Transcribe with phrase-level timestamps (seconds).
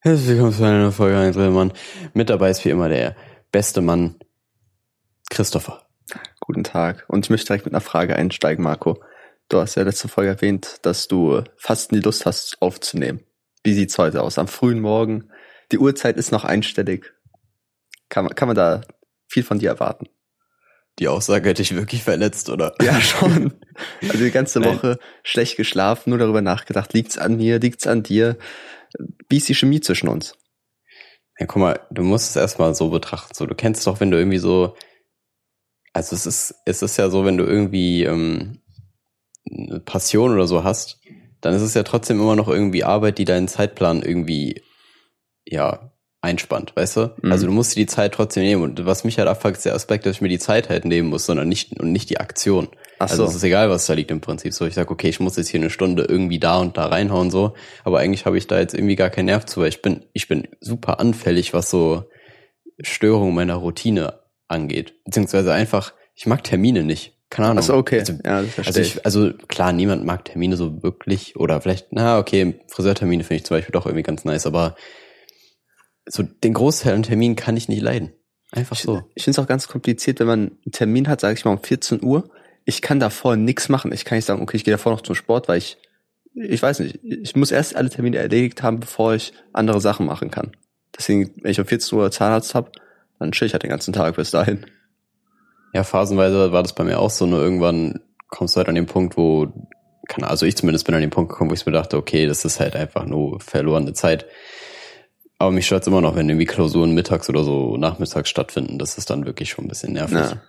[0.00, 1.72] Herzlich willkommen zu einer neuen Folge Einzelmann.
[2.14, 3.16] Mit dabei ist wie immer der
[3.50, 4.14] beste Mann,
[5.28, 5.88] Christopher.
[6.38, 7.04] Guten Tag.
[7.08, 9.02] Und ich möchte direkt mit einer Frage einsteigen, Marco.
[9.48, 13.24] Du hast ja letzte Folge erwähnt, dass du fast nie Lust hast aufzunehmen.
[13.64, 14.38] Wie sieht's heute aus?
[14.38, 15.30] Am frühen Morgen.
[15.72, 17.12] Die Uhrzeit ist noch einstellig.
[18.08, 18.82] Kann man, kann man da
[19.26, 20.08] viel von dir erwarten?
[21.00, 22.72] Die Aussage hätte ich wirklich verletzt, oder?
[22.82, 23.54] Ja, schon.
[24.02, 28.36] Also die ganze Woche schlecht geschlafen, nur darüber nachgedacht, liegt's an mir, liegt's an dir?
[29.28, 30.34] Wie ist die Chemie zwischen uns?
[31.38, 33.34] Ja, guck mal, du musst es erstmal so betrachten.
[33.34, 34.74] So, du kennst doch, wenn du irgendwie so,
[35.92, 38.60] also es ist, es ist ja so, wenn du irgendwie ähm,
[39.50, 41.00] eine Passion oder so hast,
[41.40, 44.62] dann ist es ja trotzdem immer noch irgendwie Arbeit, die deinen Zeitplan irgendwie,
[45.44, 47.14] ja, einspannt, weißt du?
[47.22, 47.32] Mhm.
[47.32, 48.62] Also du musst dir die Zeit trotzdem nehmen.
[48.62, 51.08] Und was mich halt abfuckt, ist der Aspekt, dass ich mir die Zeit halt nehmen
[51.08, 52.68] muss, sondern nicht, und nicht die Aktion.
[52.98, 53.30] Ach Also so.
[53.30, 54.52] es ist egal, was da liegt im Prinzip.
[54.52, 57.30] So, ich sag, okay, ich muss jetzt hier eine Stunde irgendwie da und da reinhauen,
[57.30, 57.54] so.
[57.84, 60.28] Aber eigentlich habe ich da jetzt irgendwie gar keinen Nerv zu, weil ich bin, ich
[60.28, 62.04] bin super anfällig, was so
[62.80, 64.94] Störungen meiner Routine angeht.
[65.04, 67.14] Beziehungsweise einfach, ich mag Termine nicht.
[67.30, 67.58] Keine Ahnung.
[67.58, 68.00] Ach so, okay.
[68.00, 68.96] Also, ja, das verstehe also ich.
[68.96, 73.44] ich, also klar, niemand mag Termine so wirklich oder vielleicht, na okay, Friseurtermine finde ich
[73.44, 74.76] zum Beispiel doch irgendwie ganz nice, aber
[76.06, 78.12] so den Großteil an Terminen kann ich nicht leiden.
[78.50, 79.02] Einfach so.
[79.14, 81.62] Ich finde es auch ganz kompliziert, wenn man einen Termin hat, sage ich mal um
[81.62, 82.30] 14 Uhr.
[82.68, 83.92] Ich kann davor nichts machen.
[83.92, 85.78] Ich kann nicht sagen, okay, ich gehe davor noch zum Sport, weil ich,
[86.34, 90.30] ich weiß nicht, ich muss erst alle Termine erledigt haben, bevor ich andere Sachen machen
[90.30, 90.52] kann.
[90.94, 92.70] Deswegen, wenn ich um 14 Uhr Zahnarzt habe,
[93.18, 94.66] dann chill ich halt den ganzen Tag bis dahin.
[95.72, 98.84] Ja, phasenweise war das bei mir auch so, nur irgendwann kommst du halt an den
[98.84, 99.48] Punkt, wo,
[100.06, 102.44] kann, also ich zumindest bin an den Punkt gekommen, wo ich mir dachte, okay, das
[102.44, 104.26] ist halt einfach nur verlorene Zeit.
[105.38, 108.78] Aber mich stört's immer noch, wenn irgendwie Klausuren mittags oder so nachmittags stattfinden.
[108.78, 110.18] Das ist dann wirklich schon ein bisschen nervig.
[110.18, 110.42] Ja.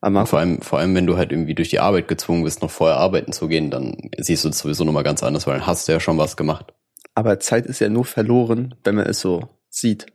[0.00, 2.70] Marco, vor allem, vor allem, wenn du halt irgendwie durch die Arbeit gezwungen bist, noch
[2.70, 5.88] vorher arbeiten zu gehen, dann siehst du das sowieso nochmal ganz anders, weil dann hast
[5.88, 6.72] du ja schon was gemacht.
[7.14, 10.06] aber Zeit ist ja nur verloren, wenn man es so sieht.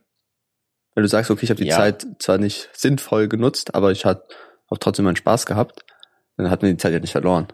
[0.94, 1.76] Wenn du sagst, okay, ich habe die Ja.
[1.76, 4.24] Zeit zwar nicht sinnvoll genutzt, aber ich habe
[4.68, 5.84] auch trotzdem meinen Spaß gehabt,
[6.36, 7.48] dann hat man die Zeit ja nicht verloren.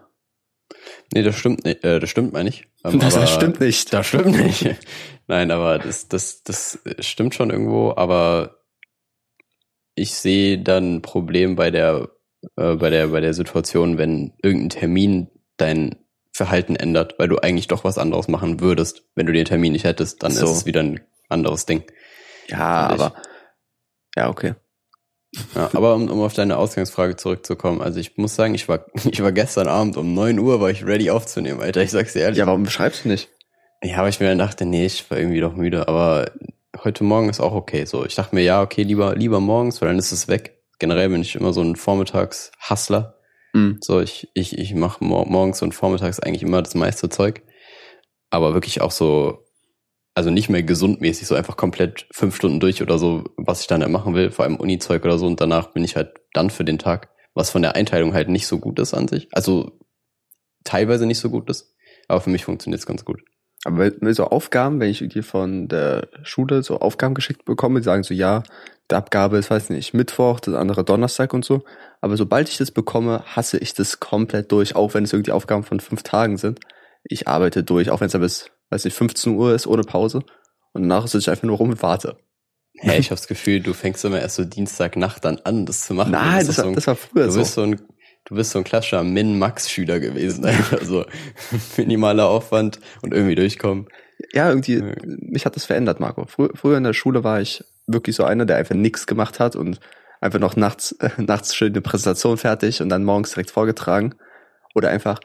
[1.14, 2.68] Nee, das stimmt nicht, äh, das stimmt meine ich.
[2.84, 3.92] Ähm, Das aber- stimmt nicht.
[3.92, 4.66] Das stimmt nicht.
[5.28, 8.58] Nein, aber das, das, das stimmt schon irgendwo, aber
[9.94, 12.10] ich sehe dann ein Problem bei der,
[12.56, 15.96] äh, bei der, bei der Situation, wenn irgendein Termin dein
[16.32, 19.02] Verhalten ändert, weil du eigentlich doch was anderes machen würdest.
[19.14, 20.44] Wenn du den Termin nicht hättest, dann So.
[20.44, 21.82] ist es wieder ein anderes Ding.
[22.48, 23.14] Ja, aber
[24.16, 24.54] ja, okay.
[25.54, 29.22] Ja, aber um, um auf deine Ausgangsfrage zurückzukommen, also ich muss sagen, ich war, ich
[29.22, 31.82] war gestern Abend um 9 Uhr, war ich ready aufzunehmen, Alter.
[31.82, 32.38] Ich sag's dir ehrlich.
[32.38, 33.28] Ja, warum beschreibst du nicht?
[33.82, 36.30] Ja, aber ich mir dann dachte, nee, ich war irgendwie doch müde, aber
[36.82, 37.84] heute Morgen ist auch okay.
[37.84, 40.57] So, ich dachte mir, ja, okay, lieber, lieber morgens, weil dann ist es weg.
[40.78, 43.18] Generell bin ich immer so ein Vormittags-Hustler.
[43.52, 43.78] Hm.
[43.82, 47.42] So, ich, ich, ich mache mor morgens und vormittags eigentlich immer das meiste Zeug.
[48.30, 49.46] Aber wirklich auch so,
[50.14, 53.82] also nicht mehr gesundmäßig, so einfach komplett fünf Stunden durch oder so, was ich dann
[53.82, 55.26] halt machen will, vor allem Uni-Zeug oder so.
[55.26, 58.46] Und danach bin ich halt dann für den Tag, was von der Einteilung halt nicht
[58.46, 59.28] so gut ist an sich.
[59.32, 59.78] Also
[60.64, 61.74] teilweise nicht so gut ist.
[62.08, 63.20] Aber für mich funktioniert es ganz gut.
[63.68, 68.02] Aber so Aufgaben, wenn ich irgendwie von der Schule so Aufgaben geschickt bekomme, die sagen
[68.02, 68.42] so, ja,
[68.90, 71.62] die Abgabe ist, weiß nicht, Mittwoch, das andere Donnerstag und so.
[72.00, 75.64] Aber sobald ich das bekomme, hasse ich das komplett durch, auch wenn es irgendwie Aufgaben
[75.64, 76.60] von fünf Tagen sind.
[77.04, 80.22] Ich arbeite durch, auch wenn es dann bis, weiß nicht, 15 Uhr ist, ohne Pause.
[80.72, 82.16] Und danach sitze ich einfach nur rum und warte.
[82.80, 85.94] Hä, ich habe das Gefühl, du fängst immer erst so Dienstagnacht dann an, das zu
[85.94, 86.12] machen.
[86.12, 87.38] Nein, Du das so war, ein, das war früher du so.
[87.40, 87.80] bist so ein,
[88.28, 90.46] du bist so ein klassischer Min-Max-Schüler gewesen.
[90.70, 91.06] Also
[91.76, 93.88] minimaler Aufwand und irgendwie durchkommen.
[94.32, 96.26] Ja, irgendwie, mich hat das verändert, Marco.
[96.26, 99.56] Frü früher in der Schule war ich wirklich so einer, der einfach nichts gemacht hat
[99.56, 99.80] und
[100.20, 104.14] einfach noch nachts, äh, nachts schön eine Präsentation fertig und dann morgens direkt vorgetragen.
[104.74, 105.20] Oder einfach,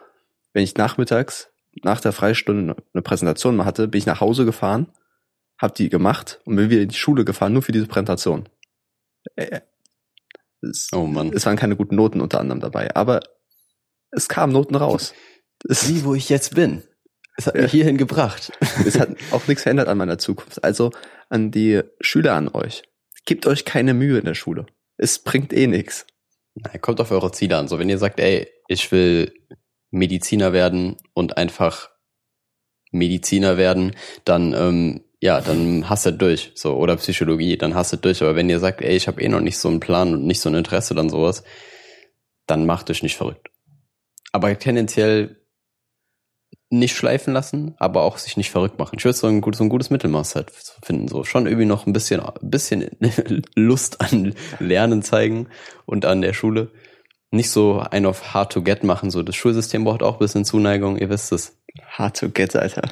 [0.53, 1.49] wenn ich nachmittags,
[1.83, 4.87] nach der Freistunde eine Präsentation mal hatte, bin ich nach Hause gefahren,
[5.57, 8.47] hab die gemacht und bin wieder in die Schule gefahren, nur für diese Präsentation.
[9.35, 9.61] Äh,
[10.69, 11.31] Es, Oh Mann.
[11.33, 13.19] es waren keine guten Noten unter anderem dabei, aber
[14.11, 15.13] es kamen Noten raus.
[15.65, 16.83] Wie, wo ich jetzt bin.
[17.37, 17.63] Es hat Ja.
[17.63, 18.51] mich hierhin gebracht.
[18.85, 20.63] es hat auch nichts verändert an meiner Zukunft.
[20.63, 20.91] Also
[21.29, 22.83] an die Schüler an euch.
[23.25, 24.65] Gebt euch keine Mühe in der Schule.
[24.97, 26.05] Es bringt eh nichts.
[26.81, 27.67] Kommt auf eure Ziele an.
[27.67, 29.33] So, wenn ihr sagt, ey, ich will
[29.89, 31.89] Mediziner werden und einfach
[32.91, 33.95] Mediziner werden,
[34.25, 36.51] dann ähm, ja, dann hast du durch.
[36.53, 38.21] So, oder Psychologie, dann hast du durch.
[38.21, 40.41] Aber wenn ihr sagt, ey, ich habe eh noch nicht so einen Plan und nicht
[40.41, 41.43] so ein Interesse, dann sowas,
[42.45, 43.47] dann macht euch nicht verrückt.
[44.33, 45.37] Aber tendenziell
[46.69, 48.95] nicht schleifen lassen, aber auch sich nicht verrückt machen.
[48.97, 50.51] Ich würde so ein, gutes- so ein gutes Mittelmaß halt
[50.83, 51.07] finden.
[51.07, 52.89] So schon irgendwie noch ein bisschen, ein bisschen
[53.55, 55.47] Lust an Lernen zeigen
[55.85, 56.71] und an der Schule.
[57.31, 59.09] Nicht so ein auf hard to get machen.
[59.09, 60.97] So das Schulsystem braucht auch ein bisschen Zuneigung.
[60.97, 61.57] Ihr wisst es.
[61.97, 62.83] Hard to get, Alter.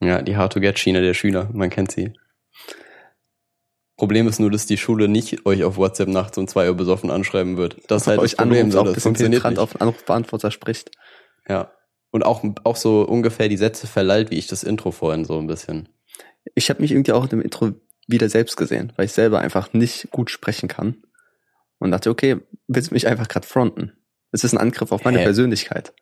[0.00, 1.48] Ja, die hard to get Schiene der Schüler.
[1.52, 2.12] Man kennt sie.
[3.96, 7.10] Problem ist nur, dass die Schule nicht euch auf WhatsApp nachts um zwei Uhr besoffen
[7.10, 7.76] anschreiben wird.
[7.88, 8.66] Das ist halt euch das Problem.
[8.66, 9.58] anruft, So, auch das ein bisschen funktioniert nicht.
[9.58, 10.90] auf Anrufbeantworter spricht.
[11.46, 11.70] Ja.
[12.10, 15.46] Und auch, auch so ungefähr die Sätze verleiht, wie ich das Intro vorhin so ein
[15.46, 15.90] bisschen.
[16.54, 17.72] Ich habe mich irgendwie auch in dem Intro
[18.08, 21.02] wieder selbst gesehen, weil ich selber einfach nicht gut sprechen kann.
[21.78, 22.38] Und dachte, okay,
[22.68, 23.92] willst du mich einfach gerade fronten?
[24.32, 25.24] Es ist ein Angriff auf meine Hä?
[25.24, 25.92] Persönlichkeit.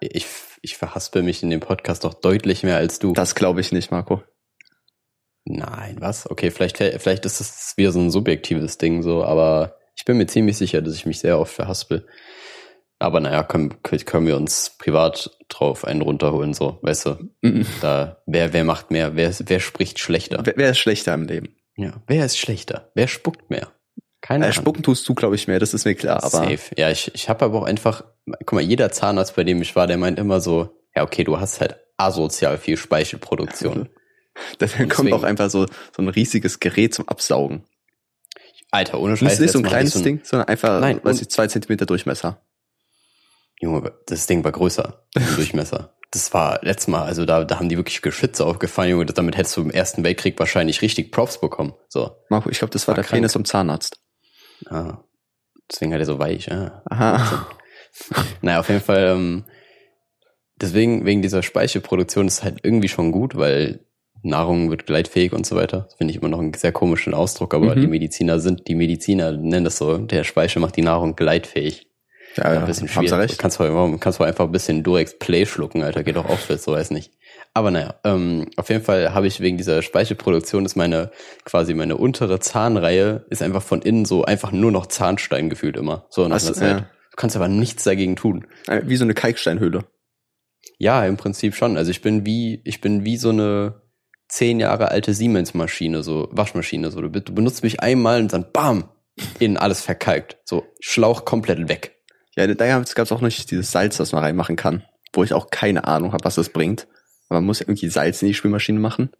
[0.00, 0.26] Ich,
[0.62, 3.12] ich verhaspel mich in dem Podcast doch deutlich mehr als du.
[3.12, 4.22] Das glaube ich nicht, Marco.
[5.44, 6.30] Nein, was?
[6.30, 10.26] Okay, vielleicht, vielleicht ist das wieder so ein subjektives Ding so, aber ich bin mir
[10.26, 12.06] ziemlich sicher, dass ich mich sehr oft verhaspel.
[13.00, 17.30] Aber naja, können, können wir uns privat drauf einen runterholen, so, weißt du?
[17.40, 17.66] Mhm.
[17.80, 19.16] Da, wer, wer macht mehr?
[19.16, 20.40] Wer, wer spricht schlechter?
[20.44, 21.56] Wer, wer ist schlechter im Leben?
[21.74, 22.92] Ja, wer ist schlechter?
[22.94, 23.72] Wer spuckt mehr?
[24.22, 26.18] Keine Äh, spucken tust du, glaube ich, mehr, das ist mir klar.
[26.18, 26.58] Aber Safe.
[26.78, 28.04] Ja, ich, ich habe aber auch einfach,
[28.46, 31.38] guck mal, jeder Zahnarzt, bei dem ich war, der meint immer so, ja, okay, du
[31.38, 33.88] hast halt asozial viel Speichelproduktion.
[34.58, 37.64] dann kommt deswegen- auch einfach so, so ein riesiges Gerät zum Absaugen.
[38.70, 39.32] Alter, ohne Scheiß.
[39.32, 41.84] Nicht, nicht so ein kleines so ein- Ding, sondern einfach, Nein, weiß ich, zwei Zentimeter
[41.84, 42.40] Durchmesser.
[43.60, 45.94] Junge, das Ding war größer im Durchmesser.
[46.10, 49.06] Das war letztes Mal, also da, da haben die wirklich Geschütze aufgefahren, Junge.
[49.06, 51.74] Damit hättest du im Ersten Weltkrieg wahrscheinlich richtig Props bekommen.
[51.88, 52.16] So.
[52.28, 53.32] Marco, ich glaube, das war War der Penis krank.
[53.32, 53.98] zum Zahnarzt.
[54.68, 54.98] Ah.
[55.70, 56.82] Deswegen hat er so weich, ja.
[56.90, 57.46] Aha.
[58.40, 59.44] Naja, auf jeden Fall, ähm,
[60.56, 63.80] deswegen, wegen dieser Speichelproduktion ist halt irgendwie schon gut, weil
[64.22, 65.80] Nahrung wird gleitfähig und so weiter.
[65.88, 67.80] Das finde ich immer noch einen sehr komischen Ausdruck, aber Mhm.
[67.82, 71.86] die Mediziner sind, die Mediziner nennen das so, der Speichel macht die Nahrung gleitfähig.
[72.36, 73.36] Ja, Ja, ein bisschen schwierig.
[73.36, 76.62] Kannst du, kannst du einfach ein bisschen Durex Play schlucken, Alter, geht doch auch fit,
[76.62, 77.12] so weiß nicht.
[77.54, 81.10] Aber naja, ähm, auf jeden Fall habe ich wegen dieser Speichelproduktion ist meine,
[81.44, 86.06] quasi meine untere Zahnreihe ist einfach von innen so einfach nur noch Zahnstein gefühlt immer.
[86.08, 86.70] So nach einer Zeit.
[86.78, 86.88] ja.
[87.10, 88.46] Du kannst aber nichts dagegen tun.
[88.66, 89.84] Äh, Wie so eine Kalksteinhöhle.
[90.78, 91.76] Ja, im Prinzip schon.
[91.76, 93.82] Also ich bin wie, ich bin wie so eine
[94.28, 96.90] zehn Jahre alte Siemens-Maschine, so Waschmaschine.
[96.90, 98.88] So, du, du benutzt mich einmal und dann bam,
[99.38, 100.38] innen alles verkalkt.
[100.44, 101.98] So, Schlauch komplett weg.
[102.34, 105.50] Ja, da gab es auch nicht dieses Salz, das man reinmachen kann, wo ich auch
[105.50, 106.86] keine Ahnung habe, was das bringt.
[107.32, 109.10] Aber man muss ja irgendwie Salz in die Spülmaschine machen.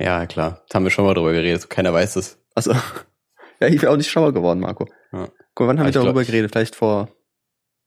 [0.00, 0.62] Ja, klar.
[0.66, 1.68] Das haben wir schon mal drüber geredet.
[1.68, 2.38] Keiner weiß es.
[2.54, 2.72] Also,
[3.60, 4.88] ja, ich bin auch nicht schlauer geworden, Marco.
[5.12, 5.28] Ja.
[5.54, 6.50] Guck wann haben wir ich glaub- darüber geredet?
[6.50, 7.10] Vielleicht vor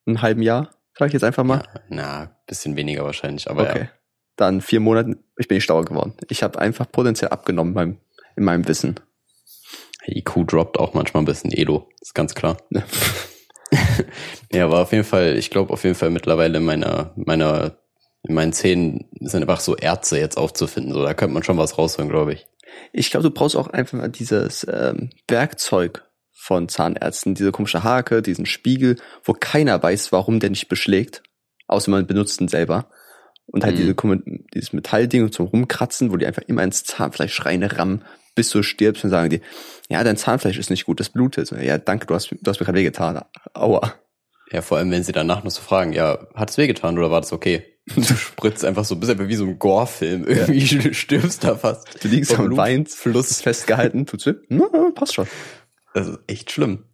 [0.06, 0.70] einem halben Jahr?
[1.04, 1.64] Ich jetzt einfach mal.
[1.74, 3.80] Ja, na, bisschen weniger wahrscheinlich, aber okay.
[3.80, 3.90] ja.
[4.36, 6.14] Dann vier Monaten, ich bin nicht schlauer geworden.
[6.30, 7.98] Ich habe einfach potenziell abgenommen beim,
[8.36, 9.00] in meinem Wissen.
[10.06, 12.58] IQ droppt auch manchmal ein bisschen Edo, ist ganz klar.
[14.52, 14.66] Ja.
[14.66, 17.78] aber auf jeden Fall, ich glaube auf jeden Fall mittlerweile in meiner, meiner,
[18.30, 20.94] in meinen Zähnen sind einfach so Ärzte jetzt aufzufinden.
[20.94, 22.46] So, da könnte man schon was rausholen, glaube ich.
[22.94, 28.22] Ich glaube, du brauchst auch einfach mal dieses ähm, Werkzeug von Zahnärzten, diese komische Hake,
[28.22, 31.24] diesen Spiegel, wo keiner weiß, warum der nicht beschlägt,
[31.68, 32.90] außer man benutzt ihn selber.
[33.48, 33.96] Und halt Mhm.
[33.96, 34.22] diese,
[34.54, 38.06] dieses Metallding zum Rumkratzen, wo die einfach immer ins Zahnfleisch reinrammen,
[38.36, 39.42] bis du stirbst und sagen die,
[39.90, 41.50] ja, dein Zahnfleisch ist nicht gut, das blutet.
[41.52, 43.22] Ja, danke, du hast, du hast mir gerade wehgetan.
[43.56, 43.96] Aua.
[44.52, 47.22] Ja, vor allem, wenn sie danach noch so fragen, ja, hat es wehgetan oder war
[47.22, 47.66] das okay?
[47.96, 50.26] Du spritzt einfach so, bist einfach wie so ein Gore-Film.
[50.28, 52.04] Irgendwie du stirbst da fast.
[52.04, 52.52] Du liegst am
[53.32, 54.34] ist festgehalten, tut's weh?
[54.50, 55.28] Na, passt schon.
[55.94, 56.86] Das ist echt schlimm.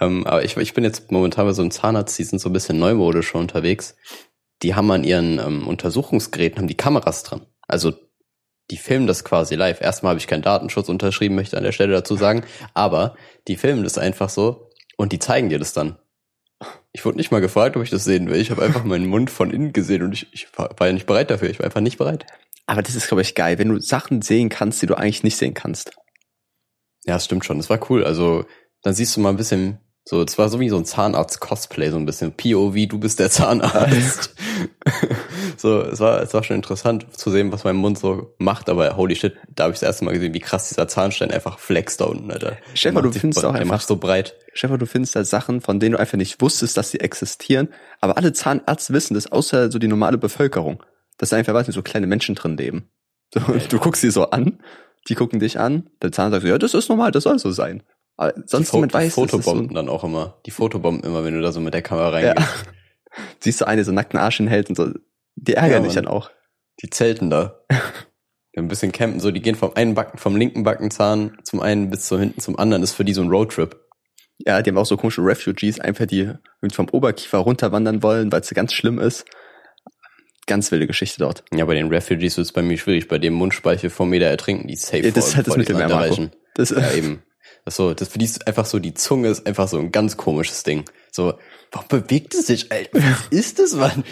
[0.00, 2.52] Ähm, aber ich, ich bin jetzt momentan bei so einem Zahnarzt, die sind so ein
[2.52, 3.96] bisschen neumodisch schon unterwegs.
[4.62, 7.46] Die haben an ihren ähm, Untersuchungsgeräten haben die Kameras dran.
[7.66, 7.92] Also
[8.70, 9.80] die filmen das quasi live.
[9.80, 12.44] Erstmal habe ich keinen Datenschutz unterschrieben, möchte an der Stelle dazu sagen.
[12.72, 13.16] Aber
[13.48, 15.96] die filmen das einfach so und die zeigen dir das dann.
[16.92, 18.40] Ich wurde nicht mal gefragt, ob ich das sehen will.
[18.40, 21.06] Ich habe einfach meinen Mund von innen gesehen und ich, ich war, war ja nicht
[21.06, 21.48] bereit dafür.
[21.48, 22.26] Ich war einfach nicht bereit.
[22.66, 25.36] Aber das ist, glaube ich, geil, wenn du Sachen sehen kannst, die du eigentlich nicht
[25.36, 25.92] sehen kannst.
[27.04, 27.56] Ja, das stimmt schon.
[27.56, 28.04] Das war cool.
[28.04, 28.44] Also,
[28.82, 31.96] dann siehst du mal ein bisschen, so, es war so wie so ein Zahnarzt-Cosplay, so
[31.96, 32.32] ein bisschen.
[32.32, 34.34] POV, du bist der Zahnarzt.
[35.56, 38.96] so, es war, es war schon interessant zu sehen, was mein Mund so macht, aber
[38.96, 42.00] holy shit, da habe ich das erste Mal gesehen, wie krass dieser Zahnstein einfach flext
[42.00, 42.56] da unten, Alter.
[42.74, 44.34] Stefan, du findest auch einfach- so breit.
[44.52, 47.68] Stefan, du findest da Sachen, von denen du einfach nicht wusstest, dass sie existieren.
[48.00, 50.82] Aber alle Zahnärzte wissen das, außer so die normale Bevölkerung.
[51.18, 52.90] Dass da einfach, weiß nicht, so kleine Menschen drin leben.
[53.32, 54.60] So, du guckst sie so an,
[55.08, 57.50] die gucken dich an, der Zahnarzt sagt so, ja, das ist normal, das soll so
[57.52, 57.82] sein.
[58.20, 60.38] Aber sonst die, niemand die weiß, das ist so, Fotobomben dann auch immer.
[60.44, 62.36] Die Fotobomben immer, wenn du da so mit der Kamera reingehst.
[62.38, 62.46] ja.
[63.40, 64.90] Siehst du eine so nackten Arsch hinhält und so,
[65.36, 66.30] die ärgern Ja, dich dann auch.
[66.82, 67.60] Die zelten da.
[68.54, 71.88] Die ein bisschen campen, so, die gehen vom einen Backen, vom linken Backenzahn zum einen
[71.90, 73.74] bis zu hinten zum anderen, ist für die so ein Roadtrip.
[74.46, 76.20] Ja, die haben auch so komische Refugees, einfach die
[76.60, 79.24] irgendwie vom Oberkiefer runterwandern wollen, weil es ganz schlimm ist.
[80.46, 81.44] Ganz wilde Geschichte dort.
[81.54, 83.08] Ja, bei den Refugees ist es bei mir schwierig.
[83.08, 84.98] Bei dem Mundspeichel vor mir da ertrinken die safe.
[84.98, 85.68] Ja, das vor- ist halt das.
[85.78, 86.30] Land erreichen.
[86.54, 87.22] Das, Ja, eben.
[87.64, 90.16] Das so, das für die ist einfach so, die Zunge ist einfach so ein ganz
[90.16, 90.84] komisches Ding.
[91.12, 91.34] So,
[91.72, 92.90] warum bewegt es sich, Alter?
[92.94, 94.04] Was ist das, Mann?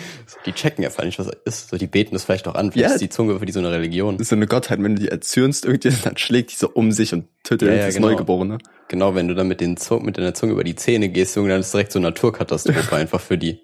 [0.47, 1.69] Die checken einfach nicht, was es ist.
[1.71, 2.73] So, die beten das vielleicht auch an.
[2.73, 2.95] Vielleicht Ja.
[2.95, 4.17] ist die Zunge für die so eine Religion.
[4.17, 6.93] Das ist so eine Gottheit, wenn du die erzürnst, irgendwie, dann schlägt die so um
[6.93, 8.09] sich und tötet Ja, ja, das genau.
[8.11, 8.59] Neugeborene.
[8.89, 11.49] Genau, wenn du dann mit, den Zung, mit deiner Zunge über die Zähne gehst, Junge,
[11.51, 13.61] dann ist direkt so eine Naturkatastrophe einfach für die.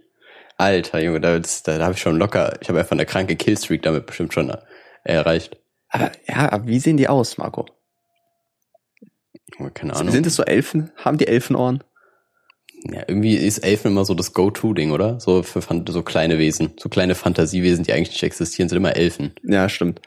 [0.57, 3.37] Alter, Junge, da, das- da, da habe ich schon locker, ich habe einfach eine kranke
[3.37, 4.59] Killstreak damit bestimmt schon äh,
[5.03, 5.57] erreicht.
[5.89, 7.67] Aber, ja, aber wie sehen die aus, Marco?
[9.75, 10.13] Keine Ahnung.
[10.13, 10.91] Sind es so Elfen?
[10.97, 11.85] Haben die Elfenohren?
[12.85, 15.19] Ja, irgendwie ist Elfen immer so das Go-To-Ding, oder?
[15.21, 19.35] So für so kleine Wesen, so kleine Fantasiewesen, die eigentlich nicht existieren, sind immer Elfen.
[19.43, 20.03] Ja, stimmt.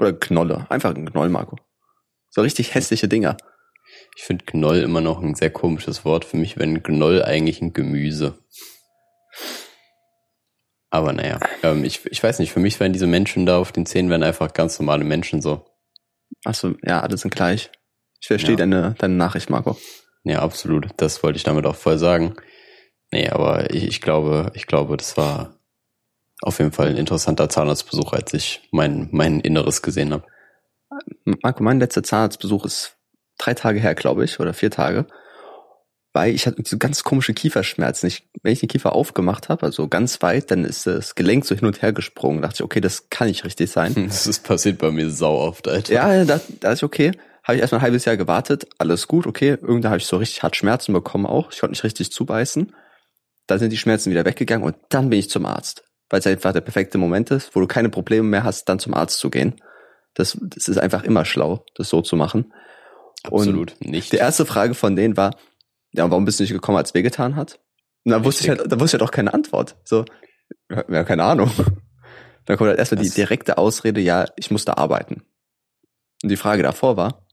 [0.00, 0.66] Oder Knolle.
[0.68, 1.56] Einfach ein Knoll, Marco.
[2.30, 3.36] So richtig hässliche Dinger.
[4.16, 6.24] Ich finde Gnoll immer noch ein sehr komisches Wort.
[6.24, 8.38] Für mich wäre ein Gnoll eigentlich ein Gemüse.
[10.90, 13.86] Aber naja, ähm, ich, ich weiß nicht, für mich wären diese Menschen da auf den
[13.86, 15.64] Zähnen wären einfach ganz normale Menschen so.
[16.44, 17.70] Achso, ja, alle sind gleich.
[18.24, 18.56] Ich verstehe Ja.
[18.56, 19.76] deine, deine Nachricht, Marco.
[20.22, 20.88] Ja, absolut.
[20.96, 22.34] Das wollte ich damit auch voll sagen.
[23.12, 25.58] Nee, aber ich, ich glaube, ich glaube, das war
[26.40, 30.24] auf jeden Fall ein interessanter Zahnarztbesuch, als ich mein, mein Inneres gesehen habe.
[31.42, 32.96] Marco, mein letzter Zahnarztbesuch ist
[33.36, 35.04] drei Tage her, glaube ich, oder vier Tage.
[36.14, 38.06] Weil ich hatte so ganz komische Kieferschmerzen.
[38.06, 41.54] Ich, wenn ich den Kiefer aufgemacht habe, also ganz weit, dann ist das Gelenk so
[41.54, 42.40] hin und her gesprungen.
[42.40, 43.92] Da dachte ich, okay, das kann nicht richtig sein.
[44.08, 45.92] Das ist passiert bei mir sau oft, Alter.
[45.92, 47.12] Ja, da, da ist okay.
[47.44, 49.50] Habe ich erstmal ein halbes Jahr gewartet, alles gut, okay.
[49.60, 51.52] Irgendwann habe ich so richtig hart Schmerzen bekommen auch.
[51.52, 52.74] Ich konnte nicht richtig zubeißen.
[53.46, 55.84] Dann sind die Schmerzen wieder weggegangen und dann bin ich zum Arzt.
[56.08, 58.94] Weil es einfach der perfekte Moment ist, wo du keine Probleme mehr hast, dann zum
[58.94, 59.60] Arzt zu gehen.
[60.14, 62.52] Das, das ist einfach immer schlau, das so zu machen.
[63.24, 64.12] Absolut nicht.
[64.12, 65.36] Die erste Frage von denen war,
[65.92, 67.58] ja, warum bist du nicht gekommen, als es wehgetan hat?
[68.04, 69.76] Und da wusste ich halt, da wusste ich halt auch keine Antwort.
[69.84, 70.04] So,
[70.70, 71.50] ja, keine Ahnung.
[72.46, 75.22] Dann kommt halt erstmal die Das- direkte Ausrede, ja, ich musste arbeiten.
[76.22, 77.23] Und die Frage davor war,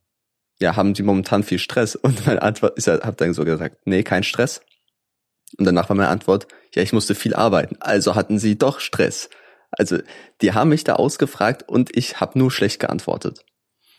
[0.62, 1.96] ja, haben Sie momentan viel Stress?
[1.96, 4.62] Und meine Antwort ist ja, hab dann so gesagt, nee, kein Stress.
[5.58, 7.75] Und danach war meine Antwort, ja, ich musste viel arbeiten.
[7.82, 9.30] Also hatten Sie doch Stress.
[9.72, 10.00] Also,
[10.41, 13.46] die haben mich da ausgefragt und ich habe nur schlecht geantwortet.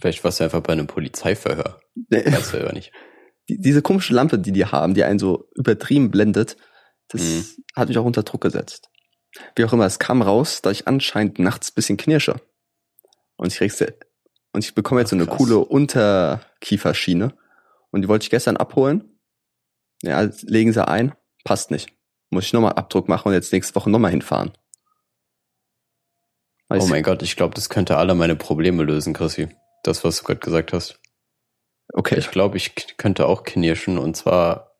[0.00, 1.80] Vielleicht warst du einfach bei einem Polizeiverhör.
[2.10, 2.24] Nee.
[2.26, 2.92] Weißt du ja nicht.
[3.48, 6.56] die, diese komische Lampe, die die haben, die einen so übertrieben blendet,
[7.08, 7.44] das Mhm.
[7.74, 8.88] hat mich auch unter Druck gesetzt.
[9.56, 12.36] Wie auch immer, es kam raus, da ich anscheinend nachts bisschen knirsche.
[13.36, 13.98] Und ich kriegste,
[14.52, 15.38] und ich bekomme jetzt so Ach, eine krass.
[15.38, 17.34] coole Unterkieferschiene.
[17.90, 19.18] Und die wollte ich gestern abholen.
[20.02, 21.12] Ja, legen sie ein,
[21.44, 21.92] passt nicht.
[22.30, 24.52] Muss ich nochmal Abdruck machen und jetzt nächste Woche nochmal hinfahren.
[26.68, 29.48] Weiß Oh mein Gott, ich glaube, das könnte alle meine Probleme lösen, Chrissy.
[29.82, 30.98] Das, was du gerade gesagt hast.
[31.92, 32.18] okay.
[32.18, 34.76] Ich glaube, ich könnte auch knirschen und zwar,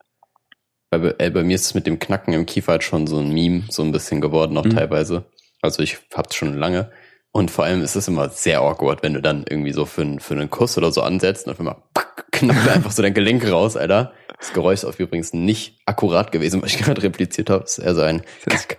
[0.91, 3.33] bei, äh, bei mir ist es mit dem Knacken im Kiefer halt schon so ein
[3.33, 4.71] Meme, so ein bisschen geworden, auch Mhm.
[4.77, 5.25] teilweise.
[5.61, 6.91] Also ich hab's schon lange.
[7.35, 10.21] Und vor allem ist es immer sehr awkward, wenn du dann irgendwie so für, einen-
[10.21, 13.51] für einen Kuss oder so ansetzt und auf einmal pack, knackt einfach so dein Gelenk
[13.51, 14.13] raus, Alter.
[14.39, 17.65] Das Geräusch ist auf übrigens nicht akkurat gewesen, was ich gerade repliziert habe.
[17.65, 18.79] Es ist eher so ein Kack.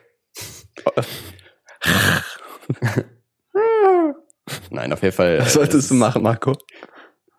[4.70, 5.40] Nein, auf jeden Fall.
[5.40, 6.56] Was äh, solltest du es- machen, Marco?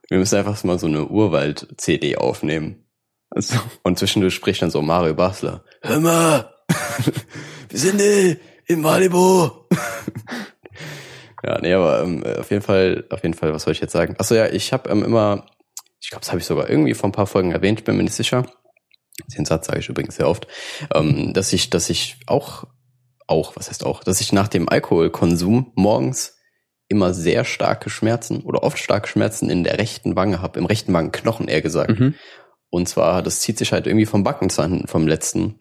[0.08, 2.86] Wir müssen einfach mal so eine Urwald-CD aufnehmen.
[3.30, 5.64] Also, Und zwischendurch spricht dann so Mario Basler.
[5.82, 6.54] Hör mal!
[7.68, 9.50] Wir sind äh, in Malibu!
[11.46, 14.14] Ja, nee, aber ähm, auf jeden Fall, auf jeden Fall, was soll ich jetzt sagen?
[14.18, 15.46] Achso, ja, ich habe ähm, immer,
[16.00, 18.02] ich glaube, das habe ich sogar irgendwie vor ein paar Folgen erwähnt, ich bin mir
[18.04, 18.46] nicht sicher.
[19.36, 20.46] Den Satz sage ich übrigens sehr oft,
[20.94, 22.64] ähm, dass ich, dass ich auch,
[23.26, 26.36] auch, was heißt auch, dass ich nach dem Alkoholkonsum morgens
[26.88, 30.92] immer sehr starke Schmerzen oder oft starke Schmerzen in der rechten Wange habe, im rechten
[30.92, 31.98] Wangenknochen eher gesagt.
[31.98, 32.14] mhm.
[32.70, 35.58] Und zwar, das zieht sich halt irgendwie vom Backenzahn vom letzten.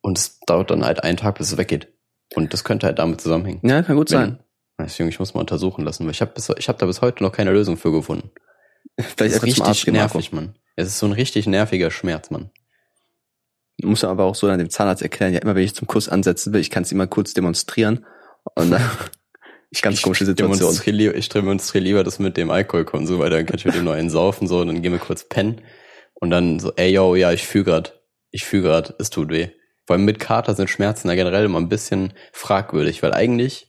[0.00, 1.92] Und es dauert dann halt einen Tag, bis es weggeht.
[2.34, 3.60] Und das könnte halt damit zusammenhängen.
[3.62, 4.44] ja, kann gut Wenn- sein.
[4.80, 7.32] Deswegen, ich muss mal untersuchen lassen, weil ich habe ich hab da bis heute noch
[7.32, 8.30] keine Lösung für gefunden.
[8.98, 10.54] Vielleicht Das ist richtig nervig, Mann.
[10.76, 12.50] Es ist so ein richtig nerviger Schmerz, Mann.
[13.82, 16.08] muss man aber auch so dann dem Zahnarzt erklären, ja, immer wenn ich zum Kuss
[16.08, 18.06] ansetzen will, ich kann es immer kurz demonstrieren.
[18.54, 18.82] Und dann,
[19.70, 20.58] ich ganz komische Situation.
[20.58, 23.88] Demonstriere, lieber- ich demonstriere lieber das mit dem Alkoholkonsum, weil dann kann ich mit dem
[23.88, 25.60] einen saufen, so, und dann gehen wir kurz pennen.
[26.14, 28.00] Und dann so, ey, yo, ja, ich fühl grad.
[28.30, 29.48] Ich fühl grad, es tut weh.
[29.86, 33.67] Vor allem mit Kater sind Schmerzen ja generell immer ein bisschen fragwürdig, weil eigentlich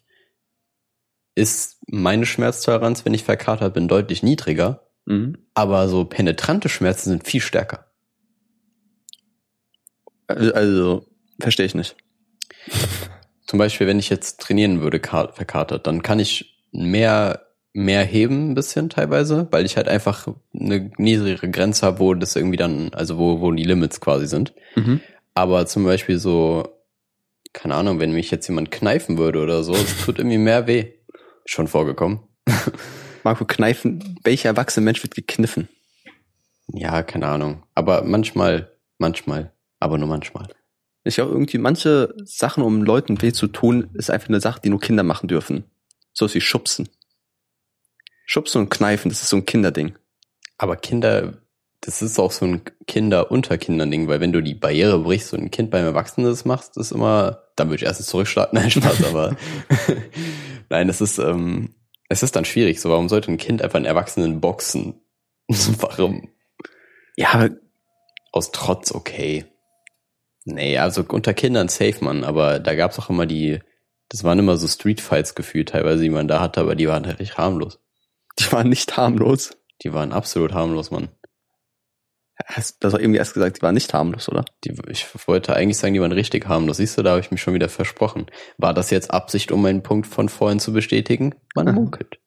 [1.39, 4.84] ist meine Schmerztoleranz, wenn ich verkatert bin, deutlich niedriger.
[5.05, 5.38] Mhm.
[5.53, 7.86] Aber so penetrante Schmerzen sind viel stärker.
[10.27, 11.05] Also, also,
[11.39, 11.96] verstehe ich nicht.
[13.48, 18.51] Zum Beispiel, wenn ich jetzt trainieren würde, ka- verkatert, dann kann ich mehr, mehr heben
[18.51, 22.93] ein bisschen teilweise, weil ich halt einfach eine niedrigere Grenze habe, wo das irgendwie dann,
[22.93, 24.53] also wo, wo die Limits quasi sind.
[24.75, 25.01] Mhm.
[25.34, 26.67] Aber zum Beispiel so,
[27.53, 30.93] keine Ahnung, wenn mich jetzt jemand kneifen würde oder so, das tut irgendwie mehr weh.
[31.49, 32.19] Schon vorgekommen.
[33.23, 35.67] Marco, kneifen, welcher erwachsene Mensch wird gekniffen?
[36.67, 37.63] Ja, keine Ahnung.
[37.73, 39.51] Aber manchmal, manchmal.
[39.79, 40.47] Aber nur manchmal.
[41.03, 44.69] Ich glaube, irgendwie manche Sachen, um Leuten weh zu tun, ist einfach eine Sache, die
[44.69, 45.63] nur Kinder machen dürfen.
[46.13, 46.87] So wie Schubsen.
[48.27, 49.95] Schubsen und Kneifen, das ist so ein Kinderding.
[50.59, 51.41] Aber Kinder,
[51.81, 55.33] das ist auch so ein Kinder unter Kindern Ding, weil wenn du die Barriere brichst
[55.33, 58.51] und ein Kind beim Erwachsenen das machst, ist immer, dann würde ich erstens zurückschlagen.
[58.53, 59.35] Nein, Spaß, aber
[60.69, 61.75] nein, es ist, ähm,
[62.09, 62.81] es ist dann schwierig.
[62.81, 65.01] So, warum sollte ein Kind einfach einen Erwachsenen boxen?
[65.47, 66.29] warum?
[67.15, 67.49] Ja,
[68.31, 69.45] Aus Trotz okay.
[70.45, 73.59] Nee, also unter Kindern safe man, aber da gab's auch immer die,
[74.07, 77.19] das waren immer so Streetfights gefühlt teilweise, die man da hatte, aber die waren halt
[77.19, 77.79] nicht harmlos.
[78.39, 79.57] die waren nicht harmlos.
[79.83, 81.09] Die waren absolut harmlos, Mann.
[82.46, 84.46] Hast das auch irgendwie erst gesagt, die waren nicht harmlos, oder?
[84.63, 86.77] Die, ich wollte eigentlich sagen, die waren richtig harmlos.
[86.77, 88.27] Siehst du, da habe ich mich schon wieder versprochen.
[88.58, 91.36] War das jetzt Absicht, um meinen Punkt von vorhin zu bestätigen?
[91.55, 91.74] Man Mhm.
[91.75, 92.19] munkelt.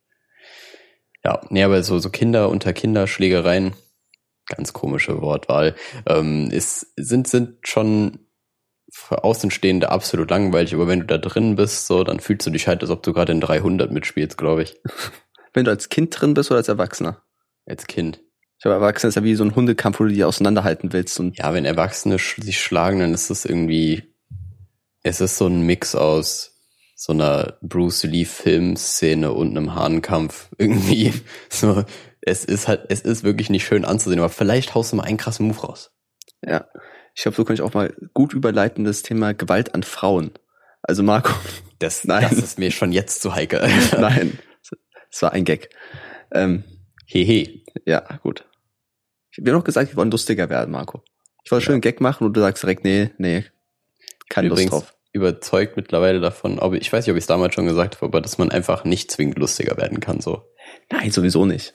[1.25, 3.75] Ja, nee, aber so, so Kinder unter Kinderschlägereien,
[4.49, 5.77] ganz komische Wortwahl,
[6.07, 8.27] ähm, ist, sind, sind schon
[8.93, 12.67] für Außenstehende absolut langweilig, aber wenn du da drin bist, so, dann fühlst du dich
[12.69, 14.77] halt, als ob du gerade in 300 mitspielst, glaube ich,
[15.55, 17.23] Wenn du als Kind drin bist oder als Erwachsener.
[17.67, 18.21] als Kind.
[18.63, 21.19] Ich glaube, Erwachsener ist ja wie so ein Hundekampf, wo du die auseinanderhalten willst.
[21.19, 24.05] Und Ja, wenn Erwachsene sich schlagen, dann ist es irgendwie,
[25.03, 26.61] es ist so ein Mix aus
[26.95, 31.13] so einer Bruce Lee Filmszene und einem Hahnkampf irgendwie.
[31.49, 31.83] So,
[32.21, 35.19] es ist halt, es ist wirklich nicht schön anzusehen, aber vielleicht haust du mal einen
[35.19, 35.91] krassen Move raus.
[36.47, 36.69] ja,
[37.17, 40.31] ich glaube, so kann ich auch mal gut überleiten das Thema Gewalt an Frauen.
[40.83, 41.35] Also Marco,
[41.81, 42.29] Das, Nein.
[42.31, 43.61] das ist mir schon jetzt zu heikel.
[43.99, 44.39] nein,
[45.11, 45.71] das war ein Gag.
[46.31, 46.63] Ähm,
[47.07, 47.65] Hehe.
[47.85, 48.45] ja, gut.
[49.33, 51.03] Ich habe noch gesagt, wir wollen lustiger werden, Marco.
[51.45, 53.45] Ich wollte schon einen Gag machen und du sagst direkt, nee, nee,
[54.29, 54.95] keine Übrigens Lust drauf.
[55.13, 58.21] überzeugt mittlerweile davon, ob ich weiß nicht, ob ich es damals schon gesagt habe, aber
[58.21, 60.45] dass man einfach nicht zwingend lustiger werden kann, so.
[60.91, 61.73] Nein, sowieso nicht.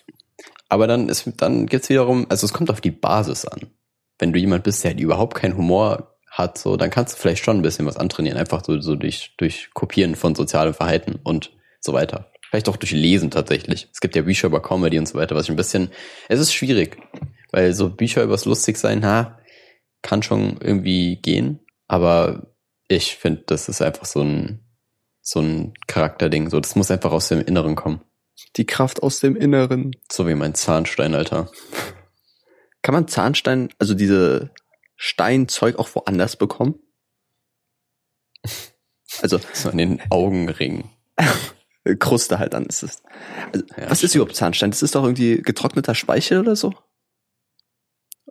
[0.69, 3.71] Aber dann ist, dann gibt's wiederum, also es kommt auf die Basis an.
[4.19, 7.43] Wenn du jemand bist, der halt überhaupt keinen Humor hat, so, dann kannst du vielleicht
[7.43, 11.51] schon ein bisschen was antrainieren, einfach so, so durch, durch Kopieren von sozialem Verhalten und
[11.79, 12.31] so weiter.
[12.49, 13.89] Vielleicht auch durch Lesen tatsächlich.
[13.91, 15.89] Es gibt ja Bücher über Comedy und so weiter, was ich ein bisschen,
[16.29, 16.97] es ist schwierig,
[17.51, 19.39] weil so Bücher übers Lustigsein, ha,
[20.01, 22.53] kann schon irgendwie gehen, aber
[22.87, 24.63] ich finde, das ist einfach so ein,
[25.21, 28.01] so ein Charakterding, so, das muss einfach aus dem Inneren kommen.
[28.55, 29.91] Die Kraft aus dem Inneren.
[30.11, 31.49] So wie mein Zahnstein, Alter.
[32.81, 34.51] Kann man Zahnstein, also diese
[34.95, 36.75] Steinzeug auch woanders bekommen?
[39.21, 40.89] Also So an den Augenringen.
[41.99, 43.01] Kruste halt dann ist es.
[43.53, 44.15] Also, Ja, was ist stimmt.
[44.15, 44.69] überhaupt Zahnstein?
[44.69, 46.73] Das ist doch irgendwie getrockneter Speichel oder so?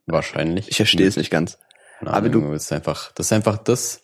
[0.07, 0.69] Wahrscheinlich.
[0.69, 1.59] Ich verstehe es nicht ganz.
[1.99, 4.03] Keine aber du- das ist einfach, das ist einfach das,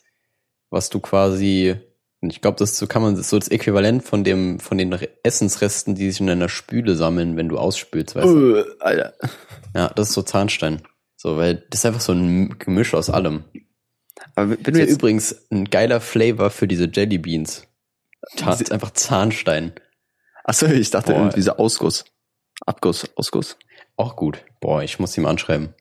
[0.69, 1.75] was du quasi,
[2.21, 4.93] ich glaube, das so kann man, das ist so das Äquivalent von dem, von den
[4.93, 8.55] Re- Essensresten, die sich in einer Spüle sammeln, wenn du ausspülst, weißt du?
[8.57, 9.13] Äh, Alter.
[9.75, 10.81] Ja, das ist so Zahnstein.
[11.15, 13.45] So, weil das ist einfach so ein Gemisch aus allem.
[14.35, 17.65] Aber wenn Das du ist ja jetzt, übrigens ein geiler Flavor für diese Jelly Beans.
[18.37, 19.73] Das ist einfach Zahnstein.
[20.43, 21.19] achso, ich dachte Boah.
[21.19, 22.05] irgendwie dieser Ausguss.
[22.65, 23.57] Abguss, Ausguss.
[23.95, 24.43] Auch gut.
[24.59, 25.73] Boah, ich muss ihm anschreiben.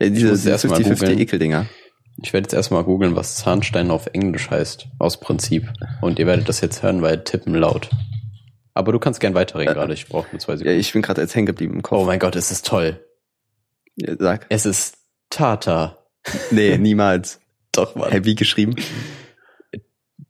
[0.00, 1.18] Ja, diese, muss diese erst mal 50-50 googeln.
[1.18, 1.66] Ekeldinger.
[2.22, 5.72] Ich werde jetzt erstmal googeln, was Zahnstein auf Englisch heißt, aus Prinzip.
[6.00, 7.90] Und ihr werdet das jetzt hören, weil tippen laut.
[8.74, 10.80] Aber du kannst gern weiterreden Äh, gerade, ich brauche nur zwei Ja, Sekunden.
[10.80, 12.00] ich bin gerade jetzt hängen geblieben im Kopf.
[12.00, 13.04] oh mein Gott, es ist toll.
[13.96, 14.46] Ja, sag.
[14.48, 14.96] Es ist
[15.30, 15.98] Tata.
[16.50, 17.40] Nee, niemals.
[17.72, 18.10] Doch, Mann.
[18.10, 18.74] Hä, wie geschrieben?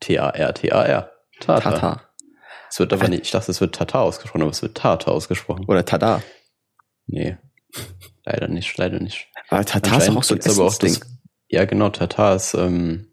[0.00, 1.10] T-A-R-T-A-R.
[1.40, 1.70] Tata.
[1.70, 2.02] Tata.
[2.70, 5.64] Es wird aber nicht, ich dachte, es wird Tata ausgesprochen, aber es wird Tata ausgesprochen.
[5.66, 6.22] Oder Tada.
[7.06, 7.38] Nee.
[8.30, 9.26] Leider nicht, leider nicht.
[9.48, 11.00] Aber Tata ist auch so ein aber auch das,
[11.48, 13.06] Ja, genau, Tata ist, ähm,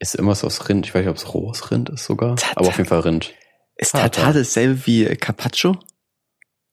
[0.00, 0.86] ist irgendwas aus Rind.
[0.86, 2.34] Ich weiß nicht, ob es rohes Rind ist sogar.
[2.34, 2.56] Tata.
[2.56, 3.32] Aber auf jeden Fall Rind.
[3.76, 4.08] Ist Tata.
[4.08, 5.78] Tata dasselbe wie Carpaccio?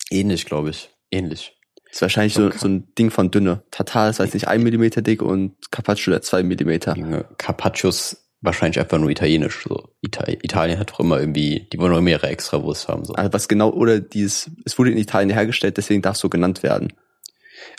[0.10, 0.89] Ähnlich, glaube ich.
[1.12, 1.56] Ähnlich.
[1.91, 3.63] Ist wahrscheinlich so, so ein Ding von dünne.
[3.69, 6.97] Tata ist, weiß nicht, ein Millimeter dick und Carpaccio der zwei Millimeter.
[6.97, 9.65] Junge, Carpaccios wahrscheinlich einfach nur italienisch.
[9.67, 9.89] So.
[10.01, 13.06] Ita Italien hat doch immer irgendwie, die wollen noch mehr extra Wurst haben.
[13.06, 13.13] So.
[13.13, 16.62] Also was genau, oder dieses, es wurde in Italien hergestellt, deswegen darf es so genannt
[16.62, 16.93] werden.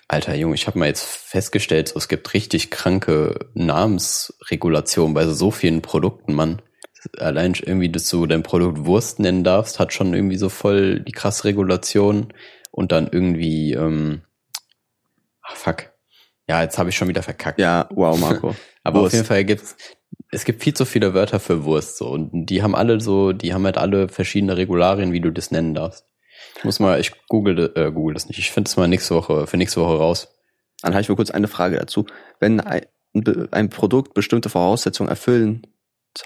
[0.08, 5.50] Alter Junge, ich habe mal jetzt festgestellt, so, es gibt richtig kranke Namensregulationen bei so
[5.50, 6.62] vielen Produkten, Mann.
[7.18, 11.12] Allein irgendwie, dass du dein Produkt Wurst nennen darfst, hat schon irgendwie so voll die
[11.12, 12.32] krasse Regulation
[12.70, 14.22] und dann irgendwie, ähm,
[15.42, 15.92] ach fuck.
[16.48, 17.58] Ja, jetzt habe ich schon wieder verkackt.
[17.58, 18.54] Ja, wow, Marco.
[18.84, 19.08] Aber Wurst.
[19.08, 19.76] auf jeden Fall gibt's,
[20.34, 22.08] es gibt viel zu viele Wörter für Wurst, so.
[22.08, 25.74] Und die haben alle so, die haben halt alle verschiedene Regularien, wie du das nennen
[25.74, 26.06] darfst.
[26.58, 28.38] Ich muss mal, ich google, äh, google das nicht.
[28.38, 30.28] Ich finde es mal nächste Woche, für nächste Woche raus.
[30.82, 32.06] Dann habe ich mal kurz eine Frage dazu.
[32.40, 32.82] Wenn ein,
[33.50, 35.66] ein Produkt bestimmte Voraussetzungen erfüllen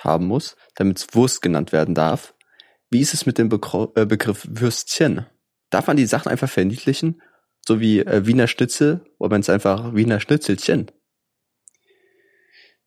[0.02, 2.34] haben muss, damit es Wurst genannt werden darf,
[2.90, 5.26] wie ist es mit dem Begr äh, Begriff Würstchen?
[5.70, 7.20] Darf man die Sachen einfach verniedlichen?
[7.66, 10.90] So wie äh, Wiener Schnitzel, oder man es einfach Wiener Schnitzelchen?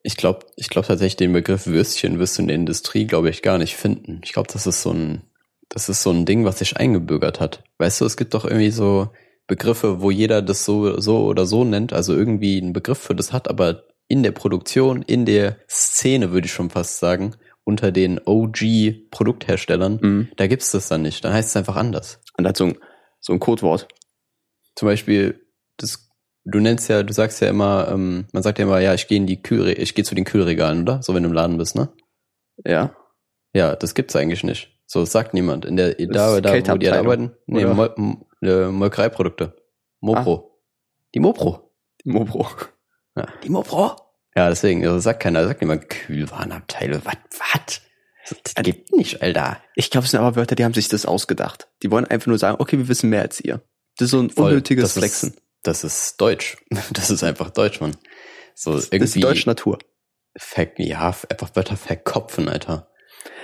[0.04, 3.42] Ich glaube, ich glaube tatsächlich, den Begriff Würstchen wirst du in der Industrie, glaube ich,
[3.42, 4.22] gar nicht finden.
[4.24, 5.22] Ich glaube, das ist so ein,
[5.70, 7.64] das ist so ein Ding, was sich eingebürgert hat.
[7.78, 9.10] Weißt du, es gibt doch irgendwie so
[9.48, 13.32] Begriffe, wo jeder das so, so oder so nennt, also irgendwie einen Begriff für das
[13.34, 18.20] hat, aber in der Produktion, in der Szene, würde ich schon fast sagen, unter den
[18.26, 20.30] OG-Produktherstellern, Mhm.
[20.36, 21.24] da gibt's das dann nicht.
[21.24, 22.20] Dann heißt es einfach anders.
[22.38, 22.78] Und hat so ein,
[23.20, 23.88] so ein Codewort.
[24.76, 25.46] Zum Beispiel,
[25.78, 26.10] das,
[26.46, 29.18] du nennst ja, du sagst ja immer, ähm, man sagt ja immer, ja, ich gehe
[29.18, 31.02] in die Kühlre ich gehe zu den Kühlregalen, oder?
[31.04, 31.90] So wenn du im Laden bist, ne?
[32.66, 32.96] Ja.
[33.54, 34.70] Ja, das gibt's eigentlich nicht.
[34.86, 35.66] So, das sagt niemand.
[35.66, 37.74] In der, da, da, wo die arbeiten, nee, oder?
[37.74, 39.56] Mol M- äh, Molkereiprodukte.
[40.00, 40.60] Mopro.
[41.14, 41.72] Die Mopro.
[42.04, 42.48] Mobro.
[43.16, 43.96] Ja, die Mopro.
[44.36, 47.02] Ja, deswegen, also sagt keiner, sagt niemand Kühlwarenabteile.
[47.04, 47.82] Was, was?
[48.44, 49.58] Das gibt nicht, Alter.
[49.76, 51.68] Ich glaube, es sind aber Wörter, die haben sich das ausgedacht.
[51.84, 53.62] Die wollen einfach nur sagen, okay, wir wissen mehr als ihr.
[53.98, 54.52] Das ist so ein Voll.
[54.52, 55.32] unnötiges Flexen.
[55.32, 56.58] Ist, das ist Deutsch.
[56.94, 57.96] Das ist einfach Deutsch, Mann.
[58.56, 59.14] So, Das ist irgendwie.
[59.14, 59.80] die deutsche Natur.
[60.38, 62.90] Ver ja, einfach Wörter verkopfen, Alter.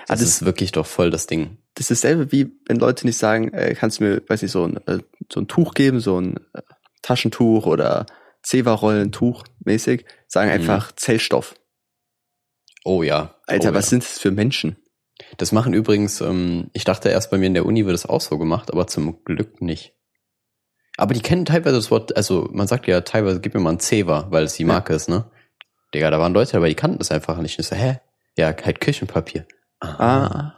[0.04, 1.58] Ah, Das, das- ist wirklich doch voll das Ding.
[1.76, 4.64] Das ist dasselbe wie, wenn Leute nicht sagen, äh, kannst du mir, weiß nicht, so
[4.66, 5.00] ein, äh,
[5.32, 6.62] so ein Tuch geben, so ein äh,
[7.04, 8.08] Taschentuch oder
[8.42, 11.54] Zewa-Rollentuch mäßig, sagen einfach Zellstoff.
[12.84, 13.36] Oh ja.
[13.46, 13.90] Alter, oh, was ja.
[13.92, 14.78] sind das für Menschen?
[15.38, 18.22] Das machen übrigens, ähm, ich dachte erst bei mir in der Uni wird das auch
[18.22, 19.94] so gemacht, aber zum Glück nicht.
[20.98, 23.80] Aber die kennen teilweise das Wort, also man sagt ja teilweise, gib mir mal ein
[23.80, 24.70] Zewa, weil es die Ja.
[24.70, 25.26] Marke ist, ne?
[25.94, 27.60] Digga, da waren Leute dabei, die kannten das einfach nicht.
[27.60, 28.00] Ich so, hä?
[28.36, 29.46] Ja, halt Küchenpapier.
[29.80, 30.54] Ah.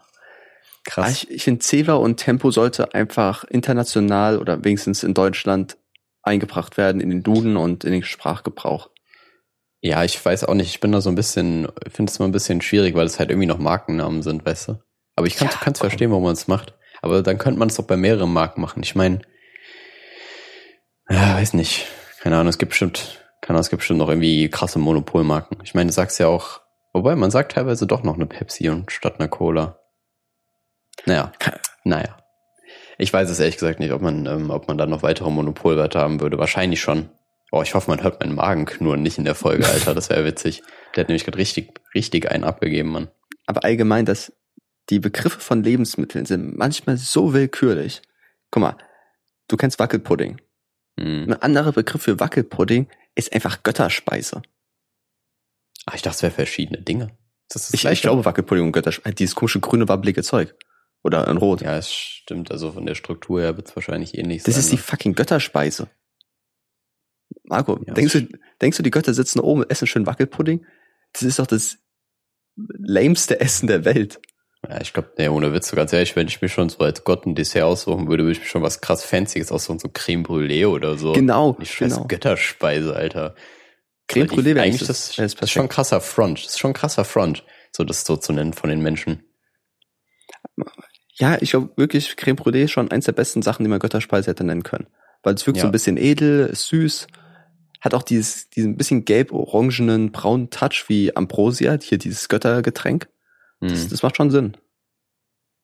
[0.86, 1.06] krass.
[1.06, 5.78] Ah, Ich, ich finde, Zewa und Tempo sollte einfach international oder wenigstens in Deutschland
[6.24, 8.90] eingebracht werden in den Duden und in den Sprachgebrauch.
[9.82, 12.32] ja, ich weiß auch nicht, ich bin da so ein bisschen, finde es mal ein
[12.34, 14.80] bisschen schwierig, weil es halt irgendwie noch Markennamen sind, weißt du?
[15.16, 15.90] Aber ich kann Ja, kann's komm.
[15.90, 16.74] verstehen, warum man es macht.
[17.02, 18.84] Aber dann könnte man es doch bei mehreren Marken machen.
[18.84, 19.22] Ich meine,
[21.10, 21.88] ja, weiß nicht.
[22.22, 25.58] Keine Ahnung, es gibt bestimmt, keine Ahnung, es gibt bestimmt noch irgendwie krasse Monopolmarken.
[25.64, 26.62] Ich meine, du sagst ja auch,
[26.94, 29.80] wobei man sagt teilweise doch noch eine Pepsi und statt einer Cola.
[31.06, 31.32] Naja,
[31.84, 32.18] naja.
[32.98, 36.02] Ich weiß es ehrlich gesagt nicht, ob man, ähm, ob man da noch weitere Monopolwörter
[36.02, 36.38] haben würde.
[36.38, 37.10] Wahrscheinlich schon.
[37.52, 39.96] Oh, ich hoffe, man hört meinen Magen knurren nicht in der Folge, Alter.
[39.96, 40.62] Das wäre witzig.
[40.96, 43.08] Der hat nämlich gerade richtig, richtig einen abgegeben, Mann.
[43.48, 44.34] Aber allgemein, dass
[44.90, 48.02] die Begriffe von Lebensmitteln sind manchmal so willkürlich.
[48.52, 48.78] Guck mal,
[49.48, 50.42] du kennst Wackelpudding.
[51.00, 51.26] Hm.
[51.30, 54.42] Ein anderer Begriff für Wackelpudding ist einfach Götterspeise.
[55.86, 57.18] Ach, ich dachte, es wäre verschiedene Dinge.
[57.50, 60.56] Das ist Ich, ich glaube Wackelpudding und Götterspeise, dieses komische grüne wabbelige Zeug.
[61.02, 61.62] Oder in Rot.
[61.62, 62.52] Ja, es stimmt.
[62.52, 64.60] Also von der Struktur her wird es wahrscheinlich ähnlich das sein.
[64.60, 64.82] ist die ne?
[64.82, 65.88] fucking Götterspeise.
[67.44, 70.66] Marco, Ja, denkst, das du, denkst du, die Götter sitzen oben und essen schön Wackelpudding?
[71.14, 71.78] Das ist doch das
[72.56, 74.20] lameste Essen der Welt.
[74.68, 77.04] Ja, ich glaube, nee, ohne Witz, so ganz ehrlich, wenn ich mir schon so als
[77.04, 80.24] Gott ein Dessert aussuchen würde, würde ich mir schon was krass Fancyes aussuchen, so Creme
[80.24, 81.14] Brûlée oder so.
[81.14, 82.08] Genau, scheiß genau.
[82.08, 83.36] Götterspeise, Alter.
[84.08, 86.40] Creme Brûlée wäre eigentlich das, das, ist schon krasser Front.
[86.44, 89.24] Das ist schon krasser Front, so das so zu nennen von den Menschen.
[91.16, 94.32] Ja, ich glaube wirklich, Creme Brûlée ist schon eins der besten Sachen, die man Götterspeise
[94.32, 94.88] hätte nennen können.
[95.24, 95.70] Weil es wirkt so Ja.
[95.70, 97.08] ein bisschen edel, süß,
[97.82, 103.10] hat auch dieses, diesen bisschen gelb-orangenen, braunen Touch wie Ambrosia, hier dieses Göttergetränk.
[103.60, 103.90] Das, Hm.
[103.90, 104.58] das macht schon Sinn.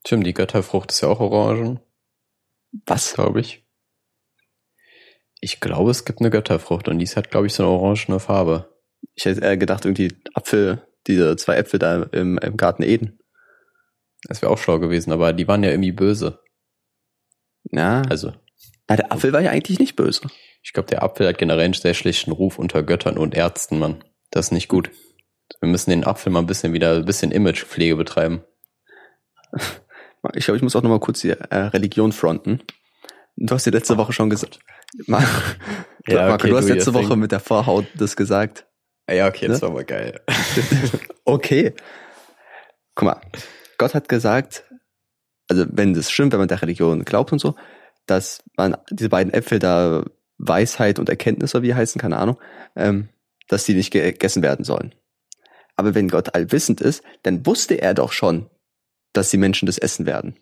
[0.06, 1.80] Stimmt, die Götterfrucht ist ja auch orangen,
[2.86, 3.14] Was?
[3.14, 3.64] glaube ich.
[5.42, 8.74] Ich glaube, es gibt eine Götterfrucht und die hat, glaube ich, so eine orangene Farbe.
[9.14, 13.20] Ich hätte eher gedacht, irgendwie Apfel, diese zwei Äpfel da im, im Garten Eden.
[14.24, 16.40] Das wäre auch schlau gewesen, aber die waren ja irgendwie böse.
[17.72, 18.34] Ja, Also,
[18.88, 20.22] Na, der Apfel war ja eigentlich nicht böse.
[20.64, 24.04] ich glaube, der Apfel hat generell einen sehr schlechten Ruf unter Göttern und Ärzten, Mann.
[24.32, 24.90] Das ist nicht gut.
[25.60, 28.44] Wir müssen den Apfel mal ein bisschen wieder, ein bisschen Imagepflege betreiben.
[30.34, 32.62] Ich glaube, ich muss auch noch mal kurz die äh, Religion fronten.
[33.38, 34.60] Du hast ja letzte Woche schon gesagt.
[35.08, 35.24] Mar
[36.08, 37.20] Ja, Marco, okay, du hast letzte Woche thing.
[37.20, 38.68] mit der Vorhaut das gesagt.
[39.10, 40.22] Ja, okay, das war mal geil.
[41.28, 41.74] Okay.
[42.94, 43.20] Guck mal,
[43.80, 44.64] Gott hat gesagt,
[45.48, 47.56] also wenn das stimmt, wenn man der Religion glaubt und so,
[48.06, 50.06] dass man diese beiden Äpfel da
[50.38, 52.40] Weisheit und Erkenntnis, oder wie heißen, keine Ahnung,
[52.76, 53.10] ähm,
[53.48, 54.94] dass die nicht gegessen werden sollen.
[55.76, 58.50] Aber wenn Gott allwissend ist, dann wusste er doch schon,
[59.14, 60.38] dass die Menschen das essen werden.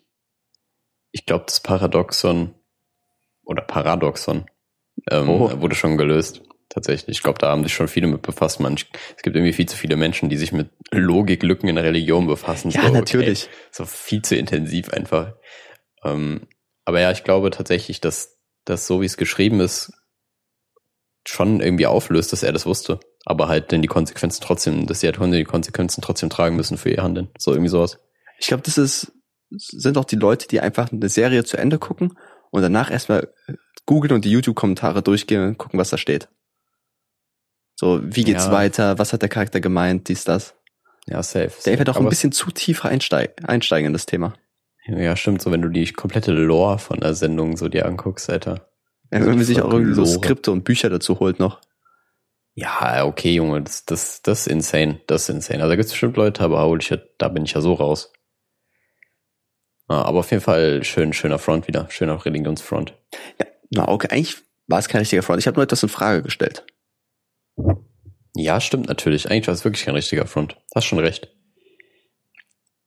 [1.12, 2.54] Ich glaube, das Paradoxon
[3.44, 4.46] oder Paradoxon
[5.10, 5.60] ähm, Oh.
[5.60, 6.42] wurde schon gelöst.
[6.70, 7.18] Tatsächlich.
[7.18, 8.58] Ich glaube, da haben sich schon viele mit befasst.
[8.58, 12.26] Man, es gibt irgendwie viel zu viele Menschen, die sich mit Logiklücken in der Religion
[12.26, 12.70] befassen.
[12.70, 13.48] Ja, so, okay, natürlich.
[13.70, 15.34] so viel zu intensiv einfach.
[16.02, 16.48] Ähm,
[16.84, 19.92] aber ja, ich glaube tatsächlich, dass das so wie es geschrieben ist,
[21.26, 23.00] schon irgendwie auflöst, dass er das wusste.
[23.24, 26.90] Aber halt denn die Konsequenzen trotzdem, dass die Atomen die Konsequenzen trotzdem tragen müssen für
[26.90, 27.30] ihr Handeln.
[27.38, 27.98] So irgendwie sowas.
[28.38, 29.12] Ich glaube, das ist,
[29.50, 32.18] sind auch die Leute, die einfach eine Serie zu Ende gucken
[32.50, 33.32] und danach erstmal
[33.86, 36.28] googeln und die YouTube-Kommentare durchgehen und gucken, was da steht.
[37.76, 38.52] So, wie geht's Ja.
[38.52, 38.98] weiter?
[38.98, 40.08] Was hat der Charakter gemeint?
[40.08, 40.54] Dies, das.
[41.06, 41.52] Ja, safe.
[41.66, 44.34] Der wird auch ein bisschen zu tief einsteig einsteigen in das Thema.
[44.86, 48.68] Ja, stimmt, so wenn du die komplette Lore von der Sendung so dir anguckst, Alter.
[49.14, 50.04] Ja, wenn man sich auch irgendwie so.
[50.04, 51.60] Skripte und Bücher dazu holt noch.
[52.56, 55.00] Ja, okay, Junge, das, das, das ist insane.
[55.06, 55.60] Das ist insane.
[55.62, 58.12] Also da gibt's bestimmt Leute, aber hol ich, ja- da bin ich ja so raus.
[59.88, 61.88] Ah, aber auf jeden Fall schön, schöner Front wieder.
[61.90, 62.94] Schöner Religionsfront.
[63.70, 65.40] Na, okay, eigentlich war es kein richtiger Front.
[65.40, 66.64] Ich habe nur etwas in Frage gestellt.
[68.36, 69.30] Ja, stimmt natürlich.
[69.30, 70.56] Eigentlich war es wirklich kein richtiger Front.
[70.74, 71.28] Hast schon recht.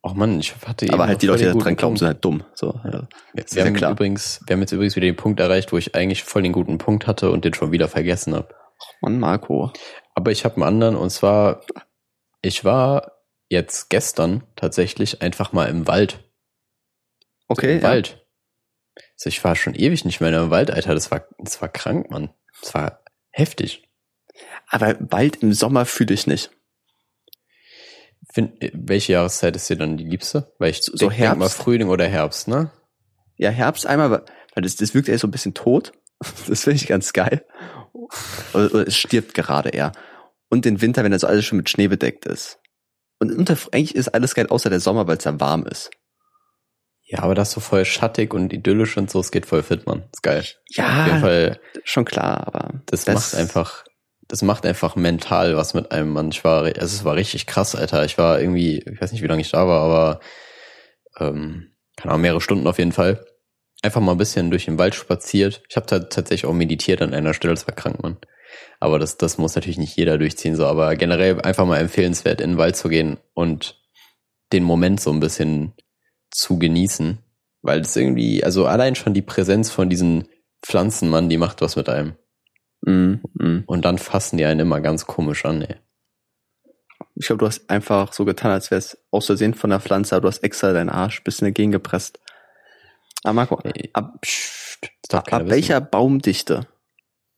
[0.08, 2.46] Och Mann, ich hatte eben Aber halt die Leute, die dran glauben, sind halt dumm.
[2.54, 3.10] So, ja.
[3.34, 3.92] Wir, wir, haben klar.
[3.92, 6.78] übrigens, wir haben jetzt übrigens wieder den Punkt erreicht, wo ich eigentlich voll den guten
[6.78, 8.56] Punkt hatte und den schon wieder vergessen habe.
[9.02, 9.74] Mann, Marco.
[10.16, 11.66] Aber ich habe einen anderen und zwar,
[12.42, 13.18] ich war
[13.50, 16.24] jetzt gestern tatsächlich einfach mal im Wald.
[17.50, 17.90] Okay, Im ja.
[17.90, 18.26] Wald.
[19.16, 20.94] Also ich war schon ewig nicht mehr im Wald, Alter.
[20.94, 22.30] Das war, das war krank, Mann.
[22.62, 23.90] Das war heftig.
[24.70, 26.52] aber Wald im Sommer fühle ich nicht.
[28.38, 30.54] Find, welche Jahreszeit ist dir dann die liebste?
[30.60, 31.58] Weil ich So- so so denk, denk mal Herbst?
[31.58, 32.72] Frühling oder Herbst, ne?
[33.36, 34.22] Ja, Herbst einmal, weil
[34.62, 35.92] das, das wirkt eher so ein bisschen tot.
[36.48, 37.46] Das finde ich ganz geil.
[38.54, 39.92] Oder, oder es stirbt gerade eher.
[40.50, 42.60] Und den Winter, wenn das alles schon mit Schnee bedeckt ist.
[43.20, 45.90] Und unter, eigentlich ist alles geil, außer der Sommer, weil es ja warm ist.
[47.04, 49.86] Ja, aber das ist so voll schattig und idyllisch und so, es geht voll fit,
[49.88, 50.04] Mann.
[50.14, 50.40] Ist geil.
[50.42, 50.46] Auf
[50.76, 53.86] jeden Ja, Fall, schon klar, aber das, macht einfach,
[54.28, 56.30] das macht einfach mental was mit einem Mann.
[56.32, 58.04] Ich war, also es war richtig krass, Alter.
[58.06, 60.20] Ich war irgendwie, ich weiß nicht, wie lange ich da war, aber
[61.20, 63.26] ähm, keine Ahnung, mehrere Stunden auf jeden Fall.
[63.82, 65.64] Einfach mal ein bisschen durch den Wald spaziert.
[65.70, 68.18] Ich habe tatsächlich auch meditiert an einer Stelle, das war krank, Mann.
[68.80, 72.52] Aber das, das muss natürlich nicht jeder durchziehen, so, aber generell einfach mal empfehlenswert, in
[72.52, 73.82] den Wald zu gehen und
[74.52, 75.74] den Moment so ein bisschen
[76.32, 77.20] zu genießen.
[77.62, 80.28] Weil das irgendwie, also allein schon die Präsenz von diesen
[80.66, 82.16] Pflanzen, Mann, die macht was mit einem.
[82.88, 83.64] Mm, mm.
[83.66, 85.76] Und dann fassen die einen immer ganz komisch an, ey.
[87.16, 90.16] Ich glaube, du hast einfach so getan, als wäre es aus Versehen von der Pflanze,
[90.16, 92.20] aber du hast extra deinen Arsch ein bisschen dagegen gepresst.
[93.24, 94.22] Aber Marco, Ey, ab,
[95.10, 95.50] keiner ab wissen.
[95.50, 96.68] welcher Baumdichte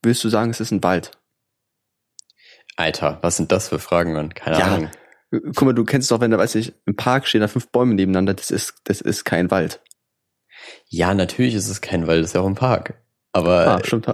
[0.02, 1.12] würdest du sagen, es ist ein Wald?
[2.76, 4.32] Alter, was sind das für Fragen, Mann?
[4.34, 4.66] Keine Ja.
[4.66, 4.90] Ahnung.
[5.32, 7.94] Guck mal, du kennst doch, wenn da, weiß ich, im Park stehen da fünf Bäume
[7.94, 9.80] nebeneinander, das ist, das ist kein Wald.
[10.88, 12.94] Ja, natürlich ist es kein Wald, das ist ja auch ein Park.
[13.32, 14.06] Aber, Ah, stimmt.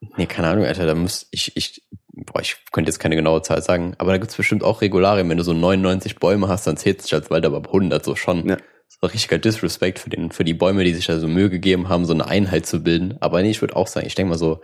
[0.00, 3.62] Nee, keine Ahnung, Alter, da muss ich, ich, boah, ich könnte jetzt keine genaue Zahl
[3.62, 6.98] sagen, aber da gibt's bestimmt auch Regularien, wenn du so 99 Bäume hast, dann zählt
[6.98, 8.48] es sich als Wald, aber ab 100 so schon.
[8.48, 8.56] Ja.
[8.88, 12.04] So richtiger Disrespect für den, für die Bäume, die sich da so Mühe gegeben haben,
[12.04, 13.18] so eine Einheit zu bilden.
[13.20, 14.60] Aber nee, ich würde auch sagen, ich denke mal so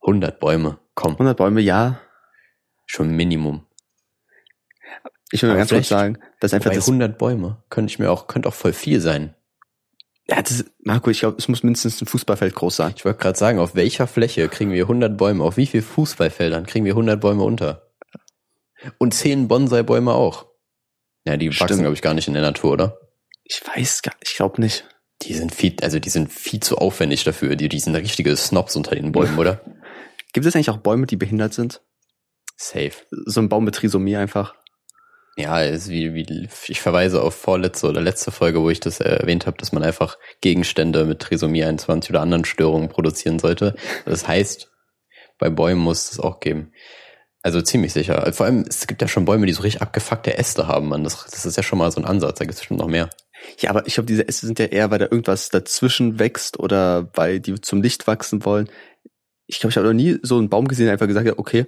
[0.00, 2.00] 100 Bäume, komm, 100 Bäume, ja.
[2.86, 3.66] schon Minimum.
[5.30, 8.10] Ich will mal ganz kurz sagen, dass einfach Bei das, 100 Bäume könnte ich mir
[8.10, 9.34] auch, könnte auch voll viel sein.
[10.30, 12.94] Ja, das, Marco, ich glaube, es muss mindestens ein Fußballfeld groß sein.
[12.96, 15.42] Ich wollte gerade sagen, auf welcher Fläche kriegen wir 100 Bäume?
[15.42, 17.90] Auf wie viel Fußballfeldern kriegen wir 100 Bäume unter?
[18.98, 20.46] Und 10 Bonsai-Bäume auch.
[21.26, 21.80] Ja, die wachsen, Stimmt.
[21.80, 22.98] glaube ich, gar nicht in der Natur, oder?
[23.42, 24.84] Ich weiß gar ich glaube nicht.
[25.22, 27.56] Die sind viel, also die sind viel zu aufwendig dafür.
[27.56, 29.60] Die, die sind richtige Snobs unter den Bäumen, oder?
[30.32, 31.82] Gibt es eigentlich auch Bäume, die behindert sind?
[32.56, 32.92] Safe.
[33.10, 34.54] So ein Baum mit Trisomie einfach.
[35.40, 39.08] Ja, ist wie, wie, ich verweise auf vorletzte oder letzte Folge, wo ich das äh,
[39.08, 43.74] erwähnt habe, dass man einfach Gegenstände mit Trisomie 21 oder anderen Störungen produzieren sollte.
[44.04, 44.70] Das heißt,
[45.38, 46.72] bei Bäumen muss es auch geben.
[47.42, 48.30] Also ziemlich sicher.
[48.34, 51.04] Vor allem, es gibt ja schon Bäume, die so richtig abgefuckte Äste haben, man.
[51.04, 52.38] Das, das ist ja schon mal so ein Ansatz.
[52.38, 53.08] Da gibt es bestimmt noch mehr.
[53.58, 57.08] Ja, aber ich glaube, diese Äste sind ja eher, weil da irgendwas dazwischen wächst oder
[57.14, 58.68] weil die zum Licht wachsen wollen.
[59.46, 61.64] Ich glaube, ich habe noch nie so einen Baum gesehen, der einfach gesagt hat, okay,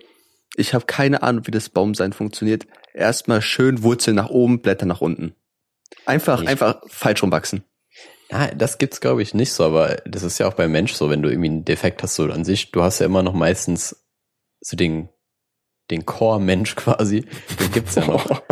[0.56, 2.66] ich habe keine Ahnung, wie das Baumsein funktioniert.
[2.94, 5.34] Erstmal schön Wurzeln nach oben, Blätter nach unten.
[6.06, 7.64] Einfach, Ich- einfach falsch rumwachsen.
[8.30, 11.10] Ja, das gibt's glaube ich nicht so, aber das ist ja auch beim Mensch so,
[11.10, 14.04] wenn du irgendwie einen Defekt hast, so an sich, du hast ja immer noch meistens
[14.60, 15.10] so den,
[15.90, 17.26] den Core-Mensch quasi,
[17.60, 18.42] den gibt's ja noch.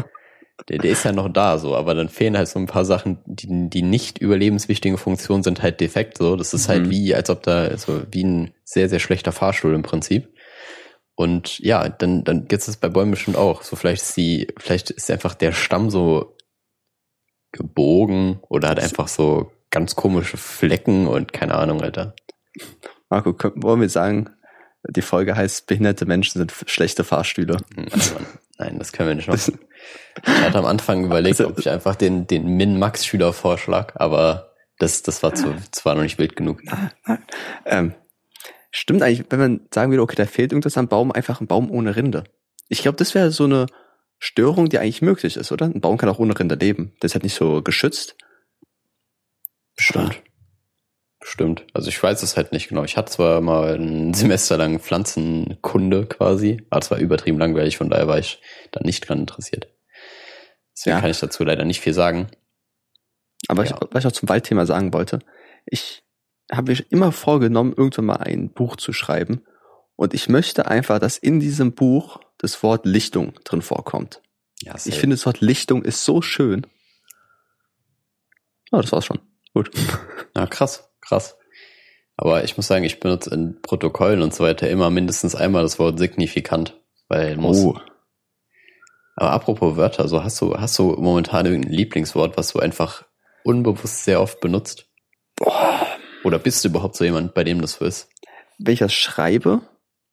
[0.69, 3.19] Der, der ist ja noch da, so, aber dann fehlen halt so ein paar Sachen,
[3.25, 6.37] die, die nicht überlebenswichtigen Funktionen sind halt defekt, so.
[6.37, 6.91] Das ist halt Mhm.
[6.91, 10.29] wie, als ob da, so wie ein sehr, sehr schlechter Fahrstuhl im Prinzip.
[11.21, 13.63] Und ja, dann, dann gibt's das bei Bäumen bestimmt auch.
[13.63, 16.35] So, vielleicht ist die, vielleicht ist einfach der Stamm so
[17.53, 22.15] gebogen oder hat einfach so ganz komische Flecken und keine Ahnung, Alter.
[23.11, 24.31] Marco, können, wollen wir sagen,
[24.89, 27.59] die Folge heißt, behinderte Menschen sind schlechte Fahrstühle.
[27.77, 27.91] Mann.
[28.57, 29.59] Nein, das können wir nicht machen.
[30.25, 35.03] Ich hatte am Anfang überlegt, Also- ob ich einfach den, den Min-Max-Schüler vorschlag, aber das,
[35.03, 36.63] das war zu, das war noch nicht wild genug.
[37.67, 37.95] Ähm,
[38.71, 41.71] stimmt eigentlich, wenn man sagen würde, okay, da fehlt irgendwas am Baum, einfach ein Baum
[41.71, 42.25] ohne Rinde.
[42.69, 43.67] Ich glaube, das wäre so eine
[44.19, 45.67] Störung, die eigentlich möglich ist, oder?
[45.67, 46.93] Ein Baum kann auch ohne Rinde leben.
[47.03, 48.17] Der ist halt nicht so geschützt.
[49.77, 50.23] Bestimmt.
[51.19, 51.67] Bestimmt.
[51.75, 52.83] Also ich weiß es halt nicht genau.
[52.85, 57.91] Ich hatte zwar mal ein Semester lang Pflanzenkunde quasi, aber es war übertrieben langweilig, von
[57.91, 58.41] daher war ich
[58.73, 59.69] da nicht dran interessiert.
[60.77, 61.01] Deswegen Ja.
[61.01, 62.31] kann ich dazu leider nicht viel sagen.
[63.49, 63.77] Aber Ja.
[63.83, 65.19] ich, was ich auch zum Waldthema sagen wollte,
[65.67, 66.03] ich
[66.51, 69.43] habe mir immer vorgenommen, irgendwann mal ein Buch zu schreiben.
[69.97, 74.23] Und ich möchte einfach, dass in diesem Buch das Wort Lichtung drin vorkommt.
[74.63, 76.67] Ja, Ich finde, das Wort Lichtung ist so schön.
[78.73, 79.21] Ja, das war's schon.
[79.55, 79.71] Gut.
[80.37, 81.37] Ja, krass, krass.
[82.17, 85.81] Aber ich muss sagen, ich benutze in Protokollen und so weiter immer mindestens einmal das
[85.81, 87.65] Wort signifikant, weil muss.
[87.65, 87.77] Oh.
[89.17, 93.05] Aber apropos Wörter, so hast du, hast du momentan irgendein Lieblingswort, was du einfach
[93.43, 94.87] unbewusst sehr oft benutzt?
[95.35, 95.90] Boah.
[96.25, 98.09] Oder bist du überhaupt so jemand, bei dem das so ist?
[98.59, 99.63] Wenn ich das schreibe,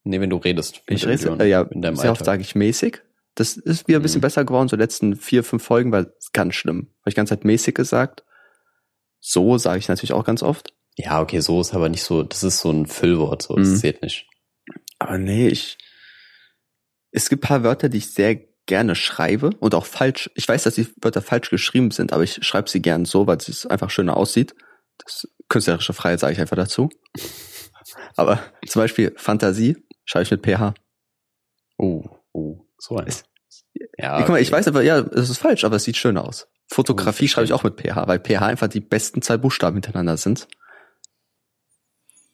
[0.04, 0.82] Nee, wenn du redest.
[0.88, 3.02] ich rede, äh, ja, in deinem sehr oft sage ich mäßig.
[3.36, 4.22] Das ist wieder ein bisschen Mhm.
[4.22, 6.88] besser geworden, so die letzten vier, fünf Folgen, weil es ganz schlimm.
[7.02, 8.24] Habe ich die ganze Zeit mäßig gesagt.
[9.20, 10.74] So sage ich natürlich auch ganz oft.
[10.96, 13.76] Ja, okay, so ist aber nicht so, das ist so ein Füllwort, so, das Mhm.
[13.76, 14.28] zählt nicht.
[14.98, 15.78] Aber nee, ich.
[17.12, 20.30] Es gibt paar Wörter, die ich sehr gerne schreibe und auch falsch.
[20.36, 23.38] Ich weiß, dass die Wörter falsch geschrieben sind, aber ich schreibe sie gern so, weil
[23.38, 24.56] es einfach schöner aussieht.
[25.04, 26.90] Das künstlerische Freiheit sage ich einfach dazu.
[28.16, 30.74] Aber zum Beispiel Fantasie schreibe ich mit PH.
[31.78, 33.08] Oh, oh, so ein.
[33.08, 33.24] Es-
[33.98, 36.48] Ja, Guck mal, ich weiß aber, ja, es ist falsch, aber es sieht schön aus.
[36.70, 40.18] Fotografie Oh, schreibe ich auch mit PH, weil PH einfach die besten zwei Buchstaben hintereinander
[40.18, 40.48] sind.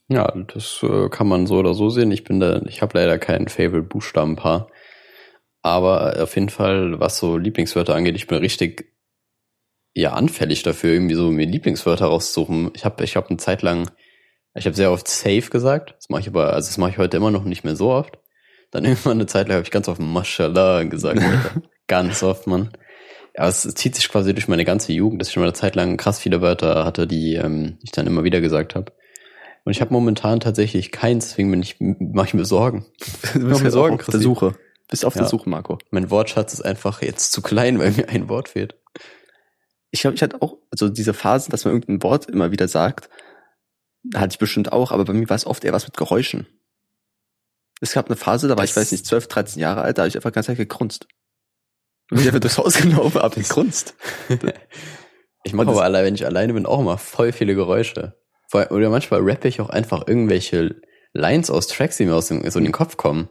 [0.10, 2.12] Ja, das äh, kann man so oder so sehen.
[2.12, 4.70] Ich bin da, ich habe leider kein Favorite Buchstabenpaar.
[5.62, 8.93] Aber auf jeden Fall, was so Lieblingswörter angeht, ich bin richtig
[9.94, 12.72] ja anfällig dafür, irgendwie so mir Lieblingswörter rauszusuchen.
[12.76, 13.92] Ich habe ich hab eine Zeit lang,
[14.56, 15.96] ich habe sehr oft safe gesagt.
[15.98, 18.20] Das mache ich aber, also das mache ich heute immer noch nicht mehr so oft.
[18.72, 21.22] Dann irgendwann eine Zeit lang habe ich ganz oft Mashallah gesagt.
[21.88, 22.72] Ganz oft, Mann.
[23.36, 25.76] Ja, es zieht sich quasi durch meine ganze Jugend, dass ich schon mal eine Zeit
[25.76, 28.94] lang krass viele Wörter hatte, die ähm, ich dann immer wieder gesagt habe.
[29.66, 32.86] Und ich habe momentan tatsächlich keins, deswegen bin ich, mache ich mir Sorgen.
[33.34, 34.22] Du mir bist ja Sorgen, auch auf der.
[34.22, 34.56] Suche.
[34.90, 35.30] Bist auf der Ja.
[35.30, 35.78] Suche, Marco.
[35.92, 38.76] Mein Wortschatz ist einfach jetzt zu klein, weil mir ein Wort fehlt.
[39.94, 43.10] Ich glaube, ich hatte auch, also diese Phasen, dass man irgendein Wort immer wieder sagt,
[44.16, 46.48] hatte ich bestimmt auch, aber bei mir war es oft eher was mit Geräuschen.
[47.80, 50.02] Es gab eine Phase, da war ich, Das- weiß nicht, 12, 13 Jahre alt, da
[50.02, 51.08] habe ich einfach ganz gegrunzt.
[52.10, 53.96] Da bin ich einfach durchs Haus gelaufen, hab gegrunzt.
[55.46, 58.18] Ich mache Und aber allein, wenn ich alleine bin, auch immer voll viele Geräusche.
[58.54, 62.60] Oder manchmal rappe ich auch einfach irgendwelche Lines aus Tracks, die mir aus dem, so
[62.60, 63.30] in den Kopf kommen.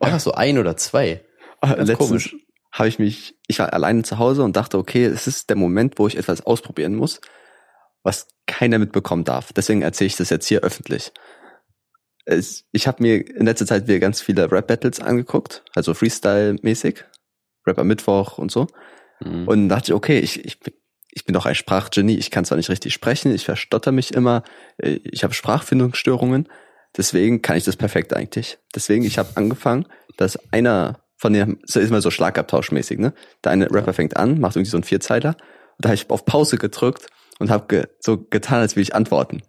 [0.00, 1.24] Einfach so ein oder zwei.
[1.60, 2.36] Ah, Ganz Letztens komisch.
[2.72, 5.98] Habe ich mich, ich war alleine zu Hause und dachte, okay, es ist der Moment,
[5.98, 7.20] wo ich etwas ausprobieren muss,
[8.02, 9.52] was keiner mitbekommen darf.
[9.52, 11.12] Deswegen erzähle ich das jetzt hier öffentlich.
[12.24, 17.04] Es, ich habe mir in letzter Zeit wieder ganz viele Rap-Battles angeguckt, also Freestyle-mäßig,
[17.66, 18.68] Rapper Mittwoch und so.
[19.20, 19.46] Mhm.
[19.46, 20.74] Und dachte ich, okay, ich, ich, bin-
[21.10, 24.44] ich bin doch ein Sprachgenie, ich kann zwar nicht richtig sprechen, ich verstotter mich immer,
[24.78, 26.48] äh, ich habe Sprachfindungsstörungen,
[26.96, 28.58] deswegen kann ich das perfekt eigentlich.
[28.74, 33.14] Deswegen, ich habe angefangen, dass einer von den, das ist immer so Schlagabtauschmäßig, ne?
[33.44, 35.36] Der eine Rapper fängt an, macht irgendwie so einen Vierzeiler
[35.76, 37.06] und da habe ich auf Pause gedrückt
[37.38, 39.40] und habe ge, so getan, als will ich antworten.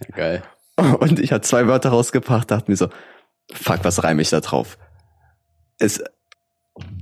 [0.00, 0.42] Ja, geil.
[1.00, 2.88] Und ich habe zwei Wörter rausgebracht, dachte mir so,
[3.52, 4.78] fuck, was reime ich da drauf?
[5.78, 6.02] Es,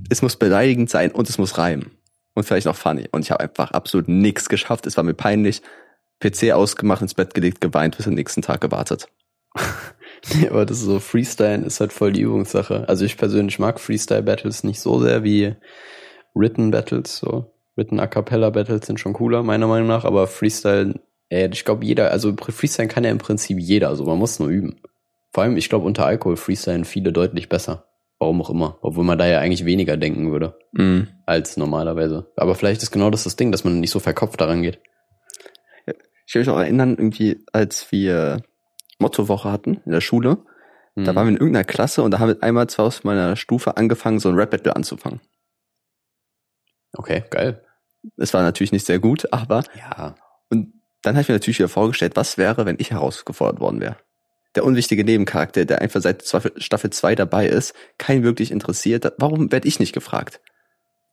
[0.09, 1.97] es muss beleidigend sein und es muss reimen.
[2.33, 3.07] Und vielleicht noch funny.
[3.11, 4.85] Und ich habe einfach absolut nichts geschafft.
[4.87, 5.61] Es war mir peinlich.
[6.19, 9.07] PC ausgemacht, ins Bett gelegt, geweint, bis am nächsten Tag gewartet.
[10.33, 12.87] Nee, aber das ist so, Freestyle ist halt voll die Übungssache.
[12.87, 15.55] Also ich persönlich mag Freestyle-Battles nicht so sehr wie
[16.35, 17.53] Written-Battles, so.
[17.75, 22.11] Written A Cappella-Battles sind schon cooler, meiner Meinung nach, aber Freestyle, ey, ich glaube jeder,
[22.11, 24.81] also Freestyle kann ja im Prinzip jeder, also man muss nur üben.
[25.31, 27.85] Vor allem, ich glaube, unter Alkohol freestylen viele deutlich besser.
[28.19, 28.77] Warum auch immer.
[28.81, 31.03] Obwohl man da ja eigentlich weniger denken würde, Mm.
[31.25, 32.29] als normalerweise.
[32.35, 34.79] Aber vielleicht ist genau das das Ding, dass man nicht so verkopft daran geht.
[36.27, 38.43] Ich kann mich auch erinnern, irgendwie, als wir
[39.01, 40.37] Mottowoche hatten in der Schule,
[40.95, 41.15] da Mhm.
[41.15, 44.19] waren wir in irgendeiner Klasse und da haben wir einmal zwar aus meiner Stufe angefangen,
[44.19, 45.21] so ein Rap-Battle anzufangen.
[46.93, 47.63] Okay, geil.
[48.17, 50.15] Es war natürlich nicht sehr gut, aber Ja.
[50.49, 53.95] Und dann habe ich mir natürlich wieder vorgestellt, was wäre, wenn ich herausgefordert worden wäre.
[54.55, 59.13] Der unwichtige Nebencharakter, der einfach seit Staffel- Staffel 2 dabei ist, keinen wirklich interessiert.
[59.17, 60.41] Warum werde ich nicht gefragt?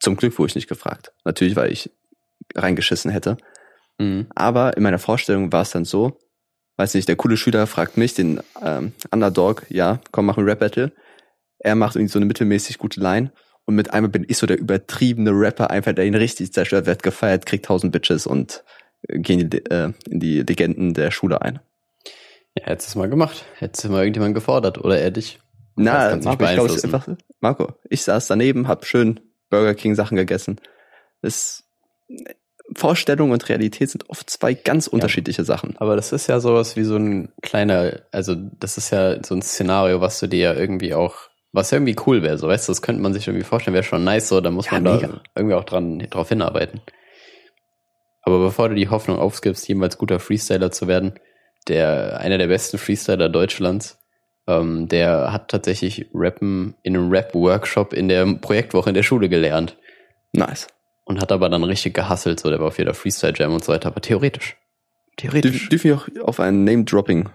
[0.01, 1.13] Zum Glück wurde ich nicht gefragt.
[1.25, 1.91] Natürlich, weil ich
[2.57, 3.37] reingeschissen hätte.
[3.99, 4.27] Mhm.
[4.35, 6.19] Aber in meiner Vorstellung war es dann so,
[6.79, 10.93] weiß nicht, der coole Schüler fragt mich, den ähm, Underdog, ja, komm, mach ein Rap-Battle.
[11.59, 13.33] Er macht irgendwie so eine mittelmäßig gute Line.
[13.67, 17.03] Und mit einmal bin ich so der übertriebene Rapper, einfach der ihn richtig zerstört, wird
[17.03, 18.65] gefeiert, kriegt tausend Bitches und
[19.09, 21.59] äh, gehen in die, äh, in die Legenden der Schule ein.
[22.57, 23.45] Ja, hättest du es mal gemacht.
[23.59, 25.41] Hättest du mal irgendjemand gefordert oder er dich.
[25.77, 27.09] Na, Marco, ich glaube, einfach,
[27.41, 29.21] Marco, ich saß daneben, hab schön
[29.51, 30.61] Burger King Sachen gegessen.
[31.23, 31.65] Das,
[32.77, 35.77] Vorstellung und Realität sind oft zwei ganz unterschiedliche Sachen.
[35.79, 39.43] Aber das ist ja sowas wie so ein kleiner, also das ist ja so ein
[39.43, 41.15] Szenario, was du dir ja irgendwie auch,
[41.53, 44.05] was irgendwie cool wäre, so weißt du, das könnte man sich irgendwie vorstellen, wäre schon
[44.05, 45.07] nice, so, da muss Ja, man mega.
[45.09, 46.81] da irgendwie auch dran, drauf hinarbeiten.
[48.23, 51.15] Aber bevor du die Hoffnung aufgibst, jemals guter Freestyler zu werden,
[51.69, 53.99] der, einer der besten Freestyler Deutschlands,
[54.47, 59.77] ähm, der hat tatsächlich Rappen in einem Rap-Workshop in der Projektwoche in der Schule gelernt
[60.33, 60.67] Nice.
[61.09, 63.89] Und hat aber dann richtig gehasselt, so, der war auf jeder Freestyle-Jam und so weiter,
[63.89, 64.57] aber theoretisch.
[65.17, 65.69] Theoretisch.
[65.69, 67.29] Dürfen wir auch auf ein Name-Dropping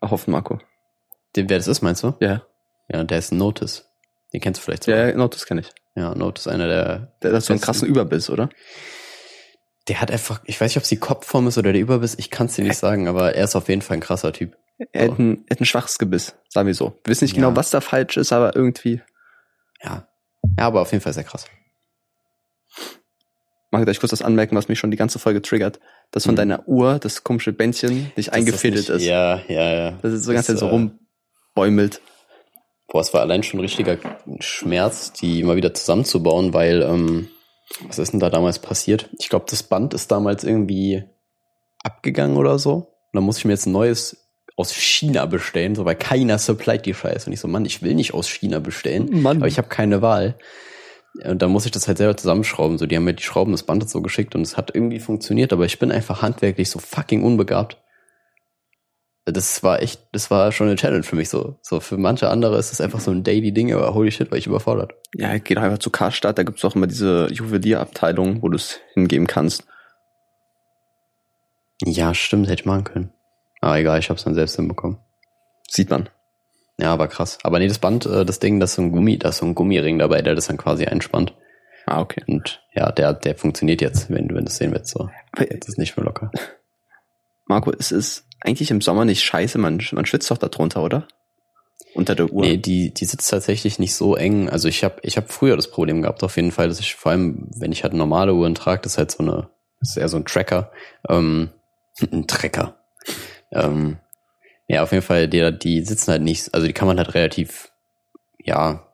[0.00, 0.58] hoffen, Marco?
[1.36, 2.14] Den, wer das ist, meinst du?
[2.20, 2.42] Ja.
[2.88, 3.84] Ja, der ist Notice.
[4.32, 5.20] Den kennst du vielleicht Ja, sogar.
[5.22, 5.70] ja, das kenne ich.
[5.94, 8.48] Ja, Notice, einer der, Der hat so einen krassen Überbiss, oder?
[9.88, 12.30] der hat einfach, ich weiß nicht, ob es die Kopfform ist oder der Überbiss, ich
[12.30, 14.56] kann es dir nicht sagen, aber er ist auf jeden Fall ein krasser Typ.
[14.92, 16.98] Er hat ein, er hat ein schwaches Gebiss, sagen wir so.
[17.04, 17.42] Wir wissen nicht Ja.
[17.42, 19.02] genau, was da falsch ist, aber irgendwie.
[19.82, 20.06] Ja.
[20.58, 21.46] Ja, aber auf jeden Fall sehr krass.
[23.72, 25.78] Darf ich kurz das anmerken, was mich schon die ganze Folge triggert?
[26.10, 26.38] Dass von Mhm.
[26.38, 28.96] deiner Uhr das komische Bändchen nicht eingefädelt ist.
[29.00, 29.90] nicht- Ja, ja, ja.
[30.02, 32.00] Das ist so ganz Das, so äh, rumbäumelt.
[32.88, 33.96] Boah, es war allein schon ein richtiger
[34.40, 37.28] Schmerz, die mal wieder zusammenzubauen, weil, ähm,
[37.86, 39.08] was ist denn da damals passiert?
[39.20, 41.04] Ich glaube, das Band ist damals irgendwie
[41.84, 42.72] abgegangen oder so.
[42.74, 44.16] Und dann muss ich mir jetzt ein neues
[44.56, 47.26] aus China bestellen, so weil keiner supplied die Scheiße.
[47.28, 49.36] Und ich so, Mann, ich will nicht aus China bestellen, Mann.
[49.38, 50.36] aber ich habe keine Wahl.
[51.24, 52.78] Und dann muss ich das halt selber zusammenschrauben.
[52.78, 55.52] So, die haben mir die Schrauben das Band so geschickt und es hat irgendwie funktioniert,
[55.52, 57.78] aber ich bin einfach handwerklich so fucking unbegabt.
[59.26, 61.58] Das war echt, das war schon eine Challenge für mich so.
[61.62, 64.38] So für manche andere ist es einfach so ein daily Ding, aber holy shit, war
[64.38, 64.94] ich überfordert.
[65.14, 68.80] Ja, geh doch einfach zu Karstadt, da gibt's auch immer diese Juwelierabteilung, wo du es
[68.94, 69.64] hingeben kannst.
[71.84, 73.12] Ja, stimmt, hätte ich machen können.
[73.60, 74.98] Aber egal, ich hab's dann selbst hinbekommen.
[75.68, 76.08] Sieht man.
[76.80, 77.38] Ja, aber krass.
[77.42, 79.46] Aber nee, das Band, äh, das Ding, das ist so ein Gummi, da ist so
[79.46, 81.34] ein Gummiring dabei, der das dann quasi einspannt.
[81.86, 82.22] Ah, okay.
[82.26, 84.90] Und ja, der, der funktioniert jetzt, wenn du, wenn du es sehen willst.
[84.90, 85.10] So.
[85.32, 86.30] Aber, Jetzt ist nicht mehr locker.
[87.46, 91.06] Marco, es ist eigentlich im Sommer nicht scheiße, man, man schwitzt doch da drunter, oder?
[91.94, 92.42] Unter der Uhr.
[92.42, 94.48] Nee, die, die sitzt tatsächlich nicht so eng.
[94.48, 97.12] Also ich habe ich hab früher das Problem gehabt, auf jeden Fall, dass ich vor
[97.12, 99.50] allem, wenn ich halt normale Uhren trage, das ist halt so eine,
[99.80, 100.70] das ist eher so ein Tracker,
[101.08, 101.50] ähm,
[102.12, 102.76] ein Tracker.
[103.50, 103.98] Ähm,
[104.74, 107.70] ja, auf jeden Fall, die, die sitzen halt nicht, also die kann man halt relativ,
[108.42, 108.86] ja,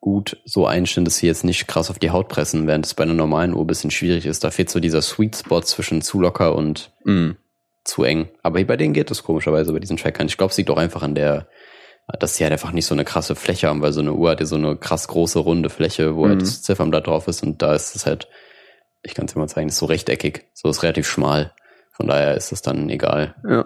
[0.00, 3.04] gut so einstellen, dass sie jetzt nicht krass auf die Haut pressen, während es bei
[3.04, 4.44] einer normalen Uhr ein bisschen schwierig ist.
[4.44, 7.30] Da fehlt so dieser Sweet Spot zwischen zu locker und Mm.
[7.84, 8.28] zu eng.
[8.42, 10.26] Aber bei denen geht es komischerweise bei diesen Trackern.
[10.26, 11.48] Ich glaube, es liegt auch einfach an der,
[12.20, 14.40] dass sie halt einfach nicht so eine krasse Fläche haben, weil so eine Uhr hat
[14.40, 16.40] ja so eine krass große runde Fläche, wo halt Mhm.
[16.40, 18.28] das Ziffernblatt drauf ist und da ist es halt,
[19.02, 21.52] ich kann es dir mal zeigen, ist so rechteckig, so ist relativ schmal.
[21.92, 23.34] Von daher ist es dann egal.
[23.48, 23.64] Ja.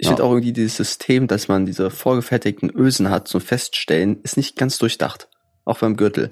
[0.00, 0.12] Ich Ja.
[0.12, 4.56] finde auch irgendwie dieses System, dass man diese vorgefertigten Ösen hat zum Feststellen, ist nicht
[4.56, 5.28] ganz durchdacht.
[5.66, 6.30] Auch beim Gürtel.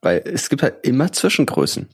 [0.00, 1.90] Weil es gibt halt immer Zwischengrößen.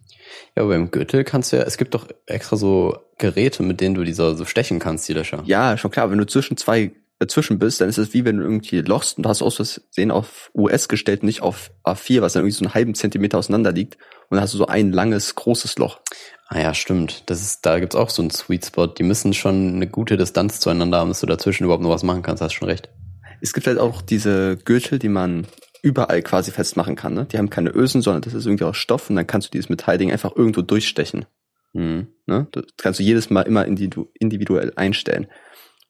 [0.55, 3.97] Ja, aber beim Gürtel kannst du ja, es gibt doch extra so Geräte, mit denen
[3.97, 5.43] du dieser so stechen kannst, die Löcher.
[5.45, 8.43] Ja, schon klar, wenn du zwischen zwei dazwischen bist, dann ist es wie wenn du
[8.43, 12.43] irgendwie lochst und du hast aus Versehen auf US gestellt, nicht auf A4, was dann
[12.43, 13.97] irgendwie so einen halben Zentimeter auseinander liegt.
[14.29, 16.01] Und dann hast du so ein langes, großes Loch.
[16.49, 17.23] Ah ja, stimmt.
[17.27, 18.87] Das ist, da gibt's auch so einen Sweet Spot.
[18.87, 22.23] Die müssen schon eine gute Distanz zueinander haben, dass du dazwischen überhaupt noch was machen
[22.23, 22.43] kannst.
[22.43, 22.91] Hast schon recht.
[23.41, 25.47] Es gibt halt auch diese Gürtel, die man
[25.83, 27.15] überall quasi festmachen kann.
[27.15, 27.27] Ne?
[27.31, 29.69] Die haben keine Ösen, sondern das ist irgendwie aus Stoff und dann kannst du dieses
[29.69, 31.27] Metallding einfach irgendwo durchstechen.
[31.73, 32.09] Mhm.
[32.27, 32.49] Ne?
[32.53, 35.29] Das kannst du jedes Mal immer individu individuell einstellen.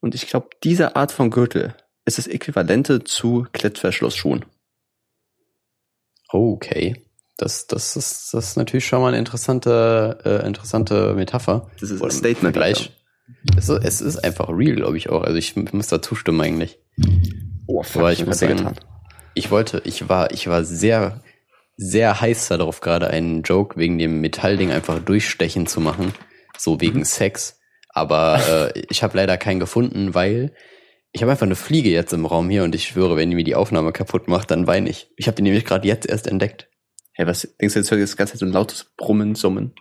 [0.00, 1.74] Und ich glaube, diese Art von Gürtel
[2.04, 4.44] ist das Äquivalente zu Klettverschlussschuhen.
[6.28, 7.02] Okay.
[7.36, 11.70] Das, das, ist, das ist natürlich schon mal eine interessante, äh, interessante Metapher.
[11.80, 12.54] Das ist ein Statement.
[12.54, 12.92] Vergleich.
[13.56, 15.22] Es ist, es ist einfach real, glaube ich auch.
[15.22, 16.78] Also ich muss da zustimmen eigentlich.
[17.66, 18.74] Oh, fuck, Aber ich muss sagen,
[19.34, 21.20] ich wollte, ich war, ich war sehr,
[21.76, 26.14] sehr heiß darauf, gerade einen Joke wegen dem Metallding einfach durchstechen zu machen.
[26.56, 27.55] So wegen Sex.
[27.96, 30.54] Aber äh, ich habe leider keinen gefunden, weil
[31.12, 33.44] ich habe einfach eine Fliege jetzt im Raum hier und ich schwöre, wenn die mir
[33.44, 35.10] die Aufnahme kaputt macht, dann weine ich.
[35.16, 36.68] Ich habe die nämlich gerade jetzt erst entdeckt.
[37.14, 39.72] Hey, was denkst du jetzt hört das ganze Zeit so ein lautes Brummen, Summen?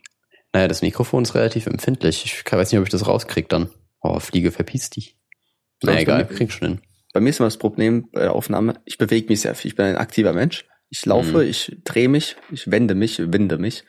[0.53, 2.23] Naja, das Mikrofon ist relativ empfindlich.
[2.23, 3.69] Ich weiß nicht, ob ich das rauskrieg dann.
[3.99, 5.17] Oh, Fliege, verpiss dich.
[5.83, 6.81] Na Sonst egal, krieg schon hin.
[7.11, 9.71] Bei mir ist immer das Problem bei der Aufnahme, ich bewege mich sehr viel.
[9.71, 10.65] Ich bin ein aktiver Mensch.
[10.89, 11.49] Ich laufe, Mhm.
[11.49, 13.83] ich drehe mich, ich wende mich, winde mich.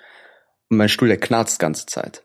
[0.69, 2.25] Und mein Stuhl, der knarzt die ganze Zeit.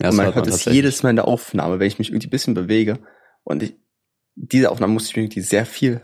[0.00, 2.30] Ja, und man hört es jedes Mal in der Aufnahme, wenn ich mich irgendwie ein
[2.30, 2.98] bisschen bewege.
[3.42, 3.74] Und ich,
[4.34, 6.00] diese Aufnahme musste ich mir irgendwie sehr viel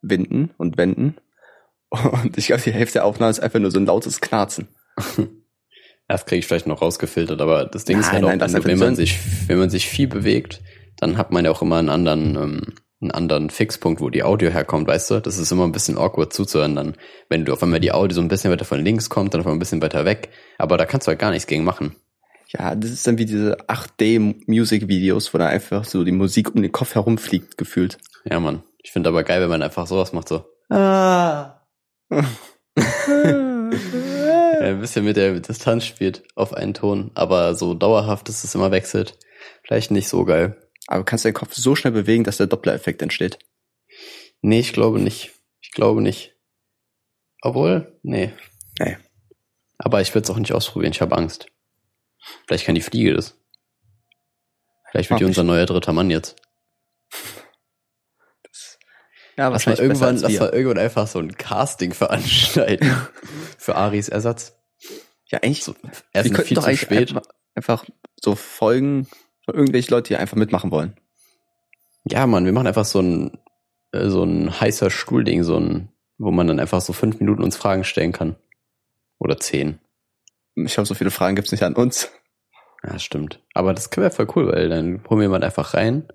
[0.00, 1.16] winden und wenden.
[1.90, 4.68] Und ich glaube, die Hälfte der Aufnahme ist einfach nur so ein lautes Knarzen.
[6.08, 8.64] Das kriege ich vielleicht noch rausgefiltert, aber das Ding ist Nein, halt nein, auch, das
[8.64, 10.60] wenn, ist man sich, wenn man sich viel bewegt,
[10.98, 14.50] dann hat man ja auch immer einen anderen, ähm, einen anderen Fixpunkt, wo die Audio
[14.50, 15.20] herkommt, weißt du?
[15.20, 16.96] Das ist immer ein bisschen awkward zuzuhören dann,
[17.30, 19.46] wenn du auf einmal die Audio so ein bisschen weiter von links kommt, dann auf
[19.46, 20.28] einmal ein bisschen weiter weg.
[20.58, 21.96] Aber da kannst du halt gar nichts gegen machen.
[22.52, 26.72] Ja, das ist dann wie diese 8D-Music-Videos, wo da einfach so die Musik um den
[26.72, 27.98] Kopf herumfliegt, gefühlt.
[28.24, 28.62] Ja, Mann.
[28.82, 30.44] Ich finde aber geil, wenn man einfach sowas macht, so.
[30.68, 31.62] Ah.
[32.10, 32.24] ja,
[34.60, 38.70] ein bisschen mit der Distanz spielt auf einen Ton, aber so dauerhaft, dass es immer
[38.70, 39.18] wechselt.
[39.62, 40.56] Vielleicht nicht so geil.
[40.88, 43.38] Aber kannst du den Kopf so schnell bewegen, dass der Doppler-Effekt entsteht?
[44.42, 45.30] Nee, ich glaube nicht.
[45.60, 46.36] Ich glaube nicht.
[47.40, 48.32] Obwohl, nee.
[48.78, 48.96] Nee.
[49.78, 51.51] Aber ich würde es auch nicht ausprobieren, ich habe Angst.
[52.46, 53.36] Vielleicht kann die Fliege das.
[54.90, 56.36] Vielleicht wird die unser neuer dritter Mann jetzt.
[59.36, 62.94] Ja, lass mal irgendwann, lass mal irgendwann einfach so ein Casting veranstalten
[63.58, 64.58] für Aris Ersatz.
[65.26, 65.64] Ja, eigentlich.
[65.64, 65.74] So,
[66.12, 67.08] erst wir viel zu spät.
[67.08, 67.22] Einfach,
[67.54, 67.84] einfach
[68.20, 69.08] so Folgen
[69.44, 70.96] von irgendwelchen Leuten, die einfach mitmachen wollen.
[72.04, 73.38] Ja, Mann, wir machen einfach so ein
[73.92, 77.56] äh, so ein heißer Stuhlding, so ein, wo man dann einfach so fünf Minuten uns
[77.56, 78.36] Fragen stellen kann.
[79.18, 79.78] Oder zehn.
[80.54, 82.10] Ich glaube, so viele Fragen gibt's nicht an uns.
[82.84, 83.40] Ja, stimmt.
[83.54, 86.08] Aber das wäre voll cool, weil dann holen wir jemand einfach rein.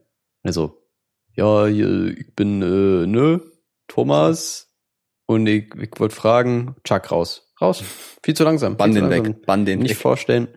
[0.43, 0.81] Also,
[1.33, 3.41] ja, ich bin, äh, ne,
[3.88, 4.69] Thomas.
[5.25, 7.51] Und ich, ich wollte fragen, Chuck, raus.
[7.59, 7.83] Raus.
[8.23, 8.77] Viel zu langsam.
[8.77, 9.45] Bann den weg.
[9.45, 9.97] Bann den Nicht weg.
[9.97, 10.47] vorstellen.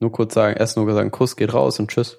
[0.00, 2.18] Nur kurz sagen, erst nur sagen, Kuss geht raus und tschüss.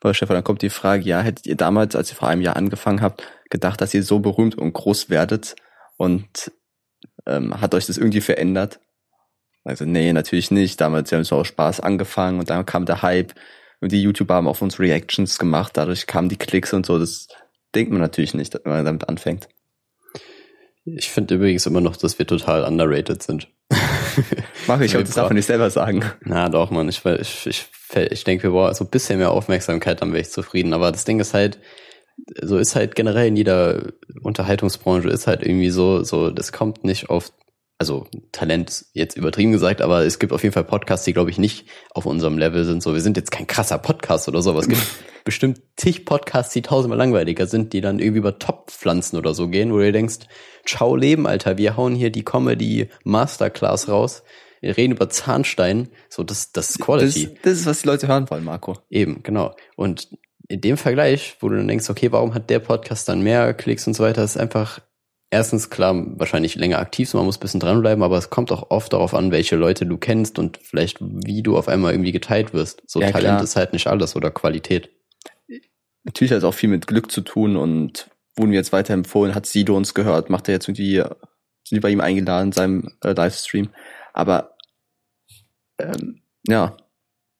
[0.00, 2.56] Boah, Stefan, dann kommt die Frage, ja, hättet ihr damals, als ihr vor einem Jahr
[2.56, 5.56] angefangen habt, gedacht, dass ihr so berühmt und groß werdet
[5.96, 6.52] und
[7.26, 8.80] ähm, hat euch das irgendwie verändert?
[9.68, 10.80] Also nee, natürlich nicht.
[10.80, 13.34] Damals haben wir so aus Spaß angefangen und dann kam der Hype
[13.82, 16.98] und die YouTuber haben auf uns Reactions gemacht, dadurch kamen die Klicks und so.
[16.98, 17.28] Das
[17.74, 19.46] denkt man natürlich nicht, wenn man damit anfängt.
[20.86, 23.48] Ich finde übrigens immer noch, dass wir total underrated sind.
[24.66, 26.02] Mach ich, das darf man nicht selber sagen.
[26.24, 26.88] Na doch, man.
[26.88, 27.68] Ich, ich, ich,
[28.10, 30.72] ich denke, wir brauchen so ein bisschen mehr Aufmerksamkeit, dann wäre ich zufrieden.
[30.72, 31.58] Aber das Ding ist halt,
[32.40, 33.92] so ist halt generell in jeder
[34.22, 37.32] Unterhaltungsbranche ist halt irgendwie so, so, das kommt nicht auf
[37.78, 41.38] also Talent jetzt übertrieben gesagt, aber es gibt auf jeden Fall Podcasts, die glaube ich
[41.38, 42.82] nicht auf unserem Level sind.
[42.82, 44.82] So, wir sind jetzt kein krasser Podcast oder so, aber es gibt
[45.24, 49.72] bestimmt zig Podcasts, die tausendmal langweiliger sind, die dann irgendwie über Topfpflanzen oder so gehen,
[49.72, 50.26] wo du denkst,
[50.66, 54.24] ciao Leben, Alter, wir hauen hier die Comedy Masterclass raus.
[54.60, 57.26] Wir reden über Zahnstein, so das, das ist Quality.
[57.26, 58.76] Das, das ist, was die Leute hören wollen, Marco.
[58.90, 59.54] Eben, genau.
[59.76, 60.08] Und
[60.48, 63.86] in dem Vergleich, wo du dann denkst, okay, warum hat der Podcast dann mehr Klicks
[63.86, 64.80] und so weiter, ist einfach
[65.30, 68.70] erstens klar, wahrscheinlich länger aktiv, so man muss ein bisschen dranbleiben, aber es kommt auch
[68.70, 72.54] oft darauf an, welche Leute du kennst und vielleicht wie du auf einmal irgendwie geteilt
[72.54, 72.82] wirst.
[72.86, 73.42] So ja, Talent klar.
[73.42, 74.90] ist halt nicht alles oder Qualität.
[76.04, 79.46] Natürlich hat es auch viel mit Glück zu tun und wurden wir jetzt weiterempfohlen, hat
[79.46, 83.12] Sido uns gehört, macht er jetzt irgendwie, sind wir bei ihm eingeladen in seinem äh,
[83.12, 83.70] Livestream.
[84.14, 84.54] Aber
[85.78, 86.76] ähm, ja,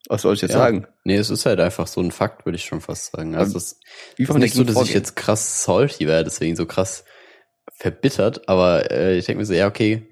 [0.09, 0.59] was soll ich jetzt ja.
[0.59, 0.87] sagen?
[1.05, 3.37] Nee, es ist halt einfach so ein Fakt, würde ich schon fast sagen.
[3.37, 3.79] Also es
[4.19, 7.05] ist nicht so, dass ich jetzt krass salty wäre, deswegen so krass
[7.79, 10.07] verbittert, aber äh, ich denke mir so, ja, okay,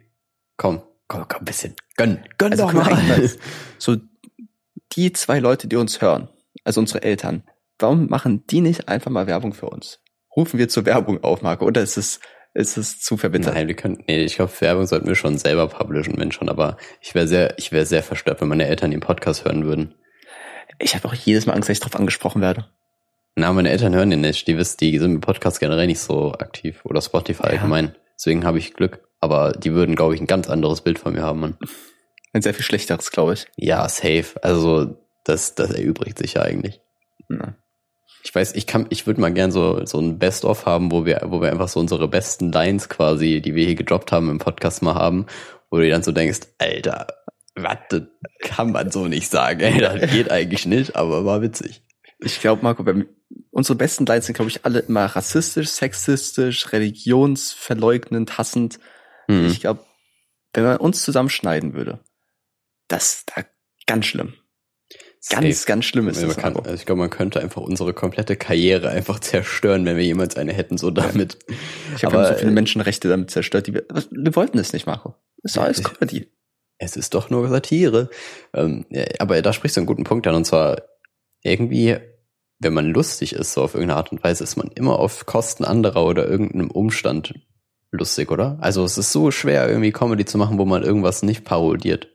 [0.56, 3.30] komm, komm, komm, ein bisschen, gönn, gönn also, doch mal.
[3.78, 3.96] So,
[4.92, 6.28] die zwei Leute, die uns hören,
[6.64, 7.42] also unsere Eltern,
[7.78, 10.00] warum machen die nicht einfach mal Werbung für uns?
[10.34, 12.20] Rufen wir zur Werbung auf, Marco, oder ist es,
[12.54, 13.54] ist es zu verbittert?
[13.54, 16.76] Nein, wir können, nee, ich glaube, Werbung sollten wir schon selber publishen, wenn schon, aber
[17.00, 19.94] ich wäre sehr, ich wäre sehr verstört, wenn meine Eltern den Podcast hören würden.
[20.78, 22.68] Ich habe auch jedes Mal Angst, dass ich drauf angesprochen werde.
[23.38, 24.48] Na, meine Eltern hören den nicht.
[24.48, 26.80] Die wissen, die sind mit Podcast generell nicht so aktiv.
[26.84, 27.50] Oder Spotify ja.
[27.50, 27.94] allgemein.
[28.16, 29.06] Deswegen habe ich Glück.
[29.20, 31.58] Aber die würden, glaube ich, ein ganz anderes Bild von mir haben, Mann.
[32.32, 33.46] Ein sehr viel schlechteres, glaube ich.
[33.56, 34.42] Ja, safe.
[34.42, 36.80] Also, das, das erübrigt sich ja eigentlich.
[37.28, 37.54] Ja.
[38.22, 41.20] Ich weiß, ich kann, ich würde mal gern so, so ein Best-of haben, wo wir,
[41.26, 44.82] wo wir einfach so unsere besten Lines quasi, die wir hier gedroppt haben im Podcast
[44.82, 45.26] mal haben,
[45.70, 47.06] wo du dann so denkst, Alter,
[47.54, 48.02] was, das
[48.40, 51.82] kann man so nicht sagen, ey, das geht eigentlich nicht, aber war witzig.
[52.26, 52.84] Ich glaube, Marco,
[53.50, 58.78] unsere besten Lines sind, glaube ich, alle immer rassistisch, sexistisch, religionsverleugnend, hassend.
[59.28, 59.46] Mhm.
[59.46, 59.84] Ich glaube,
[60.52, 62.00] wenn man uns zusammenschneiden würde,
[62.88, 63.44] das da
[63.86, 64.34] ganz schlimm.
[65.28, 65.66] Ganz, Safe.
[65.66, 66.36] ganz schlimm ist das.
[66.36, 70.36] Kann, also ich glaube, man könnte einfach unsere komplette Karriere einfach zerstören, wenn wir jemals
[70.36, 71.38] eine hätten, so damit.
[71.96, 75.14] Ich habe so viele Menschenrechte damit zerstört, die wir, wir wollten es nicht, Marco.
[75.42, 76.30] Das ist alles Comedy.
[76.78, 78.10] Es ist doch nur Satire.
[78.52, 78.86] Ähm,
[79.18, 80.82] aber da sprichst du einen guten Punkt an, und zwar
[81.42, 81.96] irgendwie
[82.58, 85.64] wenn man lustig ist, so auf irgendeine Art und Weise, ist man immer auf Kosten
[85.64, 87.34] anderer oder irgendeinem Umstand
[87.90, 88.58] lustig, oder?
[88.60, 92.08] Also es ist so schwer, irgendwie Comedy zu machen, wo man irgendwas nicht parodiert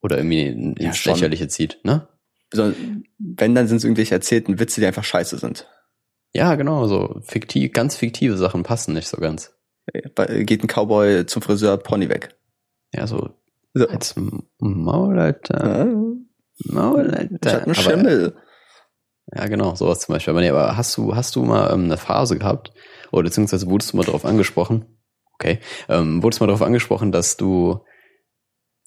[0.00, 2.08] oder irgendwie ins ja, Lächerliche zieht, ne?
[2.50, 5.68] Wenn, dann sind es irgendwelche erzählten Witze, die einfach scheiße sind.
[6.32, 9.54] Ja, genau, so fiktiv, ganz fiktive Sachen passen nicht so ganz.
[9.92, 12.36] Geht ein Cowboy zum Friseur, Pony weg.
[12.94, 13.30] Ja, so,
[13.74, 13.88] so.
[13.88, 14.14] als
[14.58, 15.86] Maul, Alter.
[15.86, 15.94] Ja.
[16.64, 17.38] Maul, Alter.
[17.42, 18.36] Ich hab einen Schimmel.
[19.34, 20.32] Ja, genau, sowas zum Beispiel.
[20.32, 22.72] Aber nee, aber hast du, hast du mal ähm, eine Phase gehabt,
[23.12, 24.86] oder beziehungsweise wurdest du mal darauf angesprochen,
[25.34, 25.58] okay,
[25.88, 27.84] ähm, wurdest du mal darauf angesprochen, dass du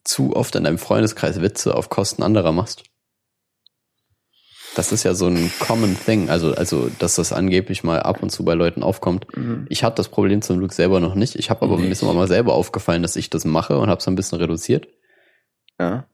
[0.03, 2.83] zu oft in deinem Freundeskreis Witze auf Kosten anderer machst?
[4.73, 8.29] Das ist ja so ein common thing, also, also, dass das angeblich mal ab und
[8.29, 9.27] zu bei Leuten aufkommt.
[9.35, 9.65] Mhm.
[9.69, 11.35] Ich hatte das Problem zum Glück selber noch nicht.
[11.35, 11.91] Ich habe aber mir Nicht.
[11.91, 14.87] ist immer mal selber aufgefallen, dass ich das mache und habe es ein bisschen reduziert.
[15.77, 16.07] Ja.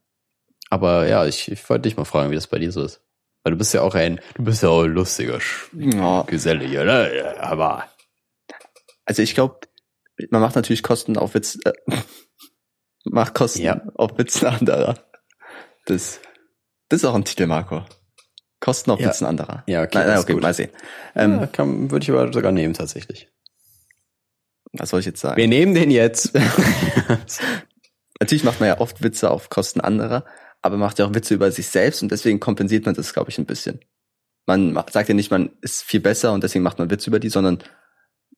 [0.69, 3.06] Aber ja, ich, ich wollte dich mal fragen, wie das bei dir so ist.
[3.47, 5.39] Weil du bist ja auch ein, du bist ja auch ein lustiger
[5.71, 6.23] ja.
[6.23, 7.35] Geselle hier, ne?
[7.39, 7.85] Aber
[9.05, 9.61] Also ich glaube,
[10.31, 11.71] man macht natürlich Kosten auf Witz, äh,
[13.05, 13.81] macht Kosten Ja.
[13.95, 14.95] auf Witzen anderer.
[15.85, 16.19] Das,
[16.89, 17.85] das ist auch ein Titel, Marco.
[18.59, 19.07] Kosten auf Ja.
[19.07, 19.63] Witzen anderer.
[19.65, 20.41] ja, okay, Nein, okay, gut.
[20.43, 20.71] mal sehen.
[21.15, 23.29] Ähm, ja, kann, würde ich aber sogar nehmen tatsächlich.
[24.73, 25.37] Was soll ich jetzt sagen?
[25.37, 26.33] Wir nehmen den jetzt.
[28.19, 30.25] Natürlich macht man ja oft Witze auf Kosten anderer,
[30.61, 33.37] aber macht ja auch Witze über sich selbst und deswegen kompensiert man das, glaube ich,
[33.37, 33.79] ein bisschen.
[34.45, 37.29] Man sagt ja nicht, man ist viel besser und deswegen macht man Witze über die,
[37.29, 37.59] sondern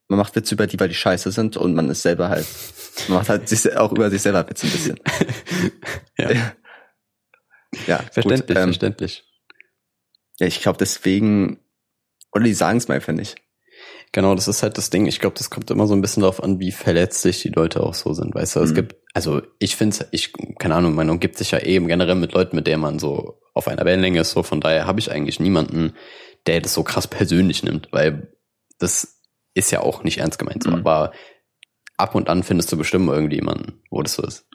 [0.07, 2.47] man macht Witze über die, weil die scheiße sind und man ist selber halt,
[3.07, 4.99] man macht halt sich, auch über sich selber Witze ein bisschen.
[6.17, 6.53] ja,
[7.87, 9.23] Ja, verständlich, gut, ähm, verständlich.
[10.39, 11.59] Ja, ich glaube deswegen,
[12.31, 13.35] oder die sagen es mir einfach nicht.
[14.11, 15.05] Genau, das ist halt das Ding.
[15.05, 17.93] Ich glaube, das kommt immer so ein bisschen darauf an, wie verletzlich die Leute auch
[17.93, 18.33] so sind.
[18.33, 18.75] Weißt du, es Mhm.
[18.75, 22.55] gibt, also ich finde, ich, keine Ahnung, man umgibt sich ja eben generell mit Leuten,
[22.55, 24.31] mit denen man so auf einer Wellenlänge ist.
[24.31, 25.95] So von daher habe ich eigentlich niemanden,
[26.47, 28.33] der das so krass persönlich nimmt, weil
[28.79, 29.21] das
[29.53, 30.71] ist ja auch nicht ernst gemeint so.
[30.71, 30.77] Mhm.
[30.77, 31.11] Aber
[31.97, 34.47] ab und an findest du bestimmt irgendwie jemanden, wo das so ist.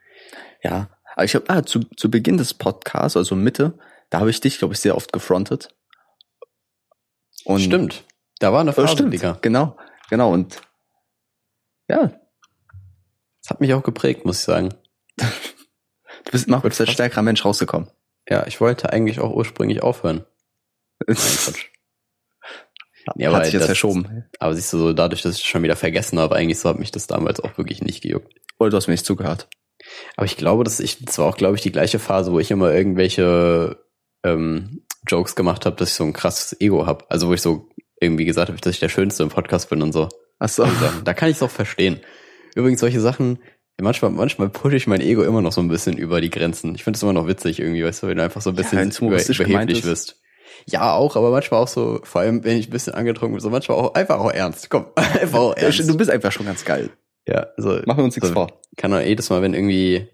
[0.64, 3.78] Ja, aber ich habe, ah, zu, zu Beginn des Podcasts, also Mitte,
[4.10, 5.68] da habe ich dich, glaube ich, sehr oft gefrontet.
[7.44, 8.04] Und stimmt.
[8.40, 9.38] Da war eine Phase, Digga.
[9.40, 9.76] genau,
[10.10, 10.60] genau und
[11.88, 12.08] ja,
[13.42, 14.70] Das hat mich auch geprägt, muss ich sagen.
[15.16, 17.90] du bist, bist als stärkerer Mensch rausgekommen.
[18.28, 20.24] Ja, ich wollte eigentlich auch ursprünglich aufhören.
[21.06, 21.66] Nein, Quatsch.
[23.16, 24.24] Ja, aber Hat sich jetzt das- verschoben.
[24.38, 26.90] Aber siehst du, so dadurch, dass ich schon wieder vergessen habe, eigentlich so hat mich
[26.90, 28.32] das damals auch wirklich nicht gejuckt.
[28.58, 29.48] Oder du hast mir nicht zugehört.
[30.16, 32.50] Aber ich glaube, dass ich, das war auch, glaube ich, die gleiche Phase, wo ich
[32.50, 33.84] immer irgendwelche
[34.24, 37.04] ähm, Jokes gemacht habe, dass ich so ein krasses Ego habe.
[37.10, 37.68] Also wo ich so
[38.04, 40.08] irgendwie gesagt habe, dass ich der Schönste im Podcast bin und so.
[40.38, 40.62] Ach so.
[40.64, 42.00] Also, da kann ich es auch verstehen.
[42.54, 43.38] Übrigens, solche Sachen,
[43.80, 46.74] manchmal, manchmal pushe ich mein Ego immer noch so ein bisschen über die Grenzen.
[46.74, 48.78] Ich finde es immer noch witzig irgendwie, weißt du, wenn du einfach so ein bisschen
[48.78, 50.20] wenn's über, humoristisch gemeint überheblich wirst.
[50.66, 53.50] Ja, auch, aber manchmal auch so, vor allem wenn ich ein bisschen angetrunken bin, so
[53.50, 54.70] manchmal auch einfach auch ernst.
[54.70, 55.88] Komm, einfach auch Ja, ernst.
[55.88, 56.90] du bist einfach schon ganz geil.
[57.26, 58.60] Ja, also Machen wir uns nichts so, vor.
[58.76, 60.06] kann auch jedes Mal, wenn irgendwie,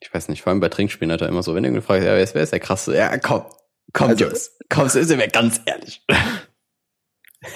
[0.00, 2.10] ich weiß nicht, vor allem bei Trinkspielen hat er immer so, wenn irgendwie fragt, ja,
[2.14, 2.94] wer ist, wer ist der krasse?
[2.96, 3.44] Ja, komm,
[3.92, 6.02] komm, Also- Jungs, komm, so sind wir ganz ehrlich.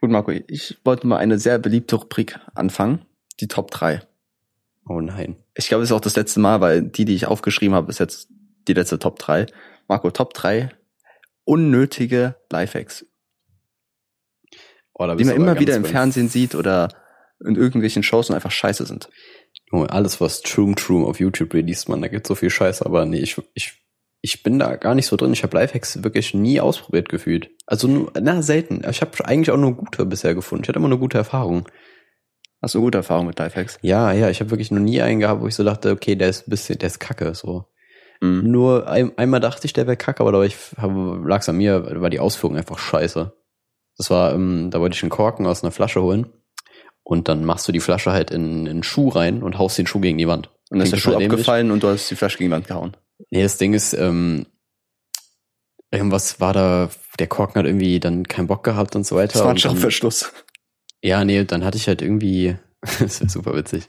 [0.00, 3.04] Gut, Marco, ich wollte mal eine sehr beliebte Rubrik anfangen.
[3.40, 4.00] Die Top 3.
[4.86, 5.36] Oh nein.
[5.54, 8.00] Ich glaube, es ist auch das letzte Mal, weil die, die ich aufgeschrieben habe, ist
[8.00, 8.28] jetzt
[8.66, 9.46] die letzte Top 3.
[9.88, 10.70] Marco, Top 3
[11.44, 13.04] unnötige Lifehacks,
[15.00, 16.88] Oh, die man immer wieder im Fernsehen sieht oder
[17.42, 19.08] in irgendwelchen Shows und einfach scheiße sind.
[19.72, 23.06] Junge, alles, was Troom Troom auf YouTube released, man, da gibt so viel Scheiß, aber
[23.06, 23.82] nee, ich, ich,
[24.22, 25.32] ich bin da gar nicht so drin.
[25.32, 27.50] Ich habe Lifehacks wirklich nie ausprobiert gefühlt.
[27.66, 28.82] Also nur, na, selten.
[28.88, 30.64] Ich habe eigentlich auch nur gute bisher gefunden.
[30.64, 31.64] Ich hatte immer nur gute Erfahrungen.
[32.62, 33.78] Hast du eine gute Erfahrung mit Lifehacks?
[33.80, 36.28] Ja, ja, ich habe wirklich noch nie einen gehabt, wo ich so dachte, okay, der
[36.28, 37.64] ist ein bisschen, der ist kacke, so.
[38.20, 38.50] Mhm.
[38.50, 40.50] Nur ein, einmal dachte ich, der wäre kacke, aber dabei
[41.26, 43.32] lag es an mir, war die Ausführung einfach scheiße.
[43.96, 46.26] Das war, ähm, da wollte ich einen Korken aus einer Flasche holen
[47.02, 49.86] und dann machst du die Flasche halt in, in einen Schuh rein und haust den
[49.86, 50.50] Schuh gegen die Wand.
[50.70, 52.94] Und dann ist der Schuh abgefallen und du hast die Flasche gegen die Wand gehauen.
[53.30, 54.46] Nee, das Ding ist, ähm,
[55.90, 59.34] irgendwas war da, der Korken hat irgendwie dann keinen Bock gehabt und so weiter.
[59.34, 60.32] Das war ein Schraubverschluss.
[61.02, 63.88] ja, nee, dann hatte ich halt irgendwie, das ist super witzig.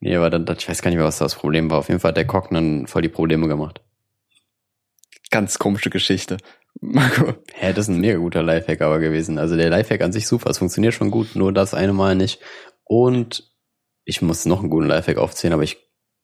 [0.00, 1.78] Nee, aber dann, ich weiß gar nicht mehr, was das Problem war.
[1.78, 3.80] Auf jeden Fall hat der Korken dann voll die Probleme gemacht.
[5.30, 6.36] Ganz komische Geschichte.
[6.80, 9.38] Marco, Hä, das ist ein mega guter Lifehack aber gewesen.
[9.38, 12.40] Also der Lifehack an sich super, es funktioniert schon gut, nur das eine Mal nicht.
[12.84, 13.52] Und
[14.04, 15.78] ich muss noch einen guten Lifehack aufzählen, aber ich,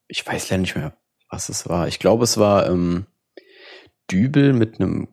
[0.09, 0.97] ich weiß leider nicht mehr,
[1.31, 1.89] was es war.
[1.89, 3.07] Ich glaube, es war ähm,
[4.11, 5.09] Dübel mit einem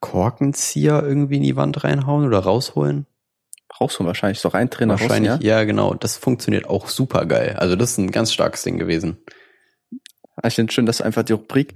[0.00, 3.06] Korkenzieher irgendwie in die Wand reinhauen oder rausholen.
[3.68, 4.48] brauchst du wahrscheinlich so
[4.90, 5.58] außen, Wahrscheinlich, ja?
[5.58, 5.64] ja?
[5.64, 5.94] genau.
[5.94, 7.56] Das funktioniert auch super geil.
[7.58, 9.18] Also das ist ein ganz starkes Ding gewesen.
[10.42, 11.74] Ich finde schön, dass einfach die Rubrik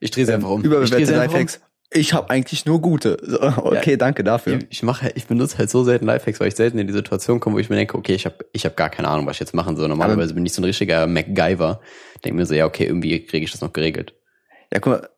[0.00, 0.62] Ich drehe sie einfach um.
[0.62, 1.46] überbewertete einfach um.
[1.90, 3.16] Ich habe eigentlich nur gute.
[3.56, 4.58] Okay, danke dafür.
[4.58, 7.40] Ich, ich mache, ich benutze halt so selten Lifehacks, weil ich selten in die Situation
[7.40, 9.40] komme, wo ich mir denke, okay, ich habe ich hab gar keine Ahnung, was ich
[9.40, 9.88] jetzt machen soll.
[9.88, 11.80] Normalerweise bin ich so ein richtiger MacGyver.
[12.24, 14.14] Denke mir so, ja, okay, irgendwie kriege ich das noch geregelt.
[14.72, 15.08] Ja, guck mal,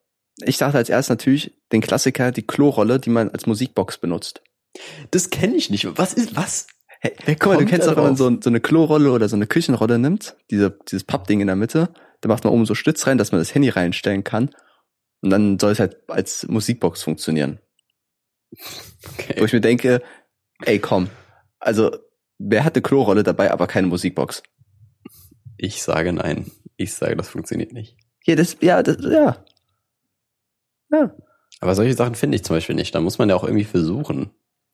[0.44, 4.42] ich dachte als erstes natürlich den Klassiker, die Klorolle, die man als Musikbox benutzt.
[5.10, 5.98] Das kenne ich nicht.
[5.98, 6.66] Was ist, was?
[7.00, 9.36] Hey, Wer guck mal, du kennst doch, wenn man so, so eine Klorolle oder so
[9.36, 11.90] eine Küchenrolle nimmt, diese, dieses Pappding in der Mitte,
[12.20, 14.50] da macht man oben so Schlitz rein, dass man das Handy reinstellen kann.
[15.20, 17.58] Und dann soll es halt als Musikbox funktionieren.
[19.14, 19.34] Okay.
[19.38, 20.02] Wo ich mir denke,
[20.62, 21.10] ey komm,
[21.58, 21.96] also
[22.38, 24.42] wer hat eine Klorolle dabei, aber keine Musikbox?
[25.56, 26.50] Ich sage nein.
[26.76, 27.96] Ich sage, das funktioniert nicht.
[28.24, 29.44] Ja, das, ja, das, ja.
[30.90, 31.16] Ja.
[31.60, 32.94] Aber solche Sachen finde ich zum Beispiel nicht.
[32.94, 34.30] Da muss man ja auch irgendwie versuchen.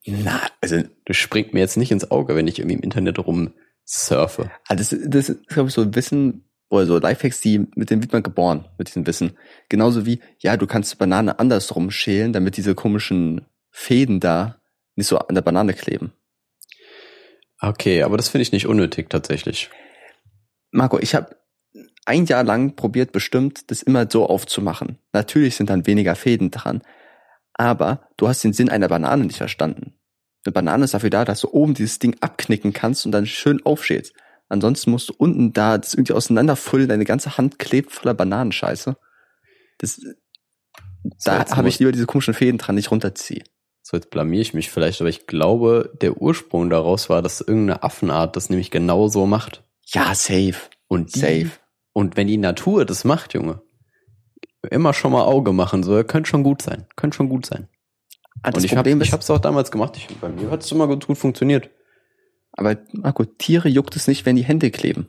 [0.07, 4.51] Na, also, Das springt mir jetzt nicht ins Auge, wenn ich irgendwie im Internet rumsurfe.
[4.69, 6.45] ah, das, das ist, glaube ich, so ein Wissen,
[6.75, 9.37] oder so Lifehacks, die, mit denen wird man geboren, mit diesem Wissen.
[9.69, 14.61] Genauso wie, ja, du kannst Banane andersrum schälen, damit diese komischen Fäden da
[14.97, 16.13] nicht so an der Banane kleben.
[17.61, 19.71] Okay, aber das finde ich nicht unnötig tatsächlich.
[20.71, 21.37] Marco, ich habe
[22.05, 24.99] ein Jahr lang probiert, bestimmt, das immer so aufzumachen.
[25.13, 26.83] Natürlich sind dann weniger Fäden dran,
[27.55, 29.95] aber du hast den Sinn einer Banane nicht verstanden.
[30.45, 33.65] Eine Banane ist dafür da, dass du oben dieses Ding abknicken kannst und dann schön
[33.65, 34.15] aufschälst.
[34.49, 38.97] Ansonsten musst du unten da das irgendwie auseinanderfüllen, deine ganze Hand klebt voller Bananenscheiße.
[39.79, 40.01] Das,
[41.25, 43.45] da jetzt habe ich lieber diese komischen Fäden dran, nicht runterziehe.
[43.83, 47.83] So, jetzt blamier ich mich vielleicht, aber ich glaube, der Ursprung daraus war, dass irgendeine
[47.83, 49.63] Affenart das nämlich genau so macht.
[49.87, 50.55] Ja, safe.
[50.89, 51.51] Und die, Safe.
[51.93, 53.61] Und wenn die Natur das macht, Junge,
[54.71, 56.87] immer schon mal Auge machen, so, könnte schon gut sein.
[56.97, 57.69] Könnte schon gut sein.
[58.43, 59.97] Ah, und ich habe ich hab's auch damals gemacht.
[59.97, 61.71] Ich, bei mir hat es immer gut, gut funktioniert.
[62.57, 65.09] Aber Marco, Tiere juckt es nicht, wenn die Hände kleben.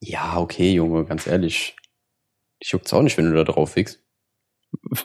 [0.00, 1.76] Ja, okay, Junge, ganz ehrlich.
[2.58, 4.02] Ich juckt's auch nicht, wenn du da drauf wickst.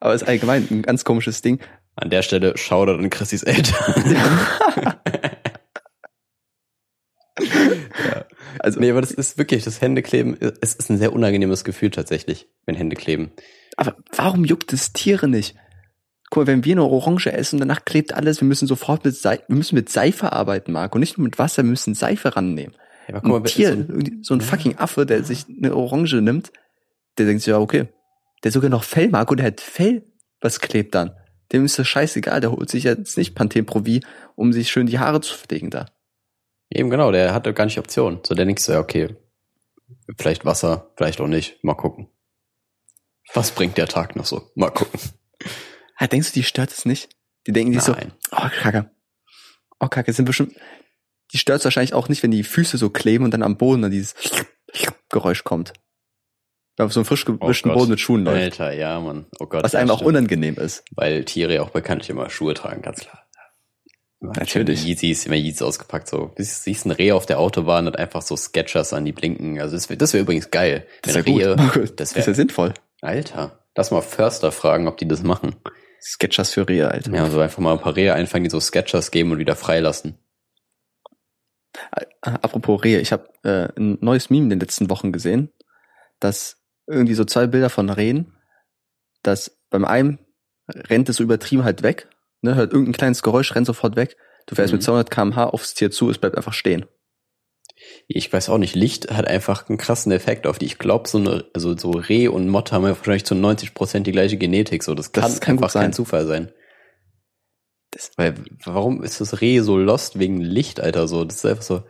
[0.00, 1.60] Aber es ist allgemein ein ganz komisches Ding.
[1.96, 4.46] An der Stelle Shoutout an Chrissys Eltern.
[8.60, 12.48] Also, nee, aber das ist wirklich, das Händekleben, es ist ein sehr unangenehmes Gefühl tatsächlich,
[12.66, 13.30] wenn Hände kleben.
[13.76, 15.54] aber warum juckt es Tiere nicht?
[16.30, 19.44] Guck mal, wenn wir eine Orange essen, danach klebt alles, wir müssen sofort mit Seife,
[19.48, 22.74] wir müssen mit Seife arbeiten, Marco, nicht nur mit Wasser, wir müssen Seife rannehmen.
[23.08, 26.20] Ja, aber Ein wenn- Tier, so- irgendwie so ein fucking Affe, der sich eine Orange
[26.20, 26.52] nimmt,
[27.16, 27.88] der denkt sich, ja, okay.
[28.44, 30.04] Der hat sogar noch Fell, Marco, der hat Fell,
[30.40, 31.12] was klebt dann?
[31.52, 34.02] Dem ist das scheißegal, der holt sich jetzt nicht Panthen Provi,
[34.36, 35.86] um sich schön die Haare zu pflegen da.
[36.70, 38.20] Eben genau, der hatte gar nicht Option.
[38.26, 39.16] So, der denkt so, ja, okay,
[40.18, 42.08] vielleicht Wasser, vielleicht auch nicht, mal gucken.
[43.32, 44.50] Was bringt der Tag noch so?
[44.54, 45.00] Mal gucken.
[45.98, 47.08] Ah, denkst du, die stört es nicht?
[47.46, 47.94] Die denken sich so,
[48.32, 48.90] oh, Kacke.
[49.80, 50.54] Oh, Kacke, sind bestimmt,
[51.32, 53.90] die stört wahrscheinlich auch nicht, wenn die Füße so kleben und dann am Boden dann
[53.90, 54.14] dieses
[55.10, 55.72] Geräusch kommt.
[56.76, 57.74] Wenn man auf so einem frisch gewischten Oh.
[57.74, 58.60] Boden mit Schuhen läuft.
[58.60, 59.26] Alter, ja, Mann.
[59.40, 59.64] Oh Gott.
[59.64, 60.10] Was einem auch stimmt.
[60.10, 60.84] unangenehm ist.
[60.92, 63.24] Weil Tiere ja auch bekanntlich immer Schuhe tragen, ganz klar.
[64.20, 64.84] Immer Natürlich.
[64.84, 66.32] Yeezys, immer Yeezys ausgepackt, so.
[66.36, 69.60] Du siehst ein Reh auf der Autobahn und einfach so Sketchers an die Blinken.
[69.60, 70.86] Also das wäre das wär übrigens geil.
[71.02, 71.40] Das ja gut.
[71.40, 71.56] Rehe,
[71.96, 72.74] das wäre, ja sinnvoll.
[73.00, 73.64] Alter.
[73.76, 75.56] Lass mal Förster fragen, ob die das machen.
[76.00, 77.12] Sketchers für Rehe, Alter.
[77.12, 80.18] Ja, so einfach mal ein paar Rehe einfangen, die so Sketchers geben und wieder freilassen.
[82.22, 85.52] Apropos Rehe, ich habe äh, ein neues Meme in den letzten Wochen gesehen,
[86.20, 88.32] dass irgendwie so zwei Bilder von Rehen,
[89.22, 90.18] dass beim einen
[90.68, 92.08] rennt es so übertrieben halt weg,
[92.42, 94.16] ne, hört irgendein kleines Geräusch, rennt sofort weg.
[94.46, 94.76] Du fährst Mhm.
[94.78, 96.86] mit 200 km/h aufs Tier zu, es bleibt einfach stehen.
[98.06, 100.66] Ich weiß auch nicht, Licht hat einfach einen krassen Effekt auf die.
[100.66, 104.06] Ich glaube, so eine, also so Reh und Motte haben ja wahrscheinlich zu 90 Prozent
[104.06, 104.82] die gleiche Genetik.
[104.82, 105.92] So, das kann, Das kann einfach kein.
[105.92, 106.50] Zufall sein.
[107.90, 108.34] Das- Weil,
[108.64, 111.08] warum ist das Reh so lost wegen Licht, Alter?
[111.08, 111.82] So, das ist einfach so.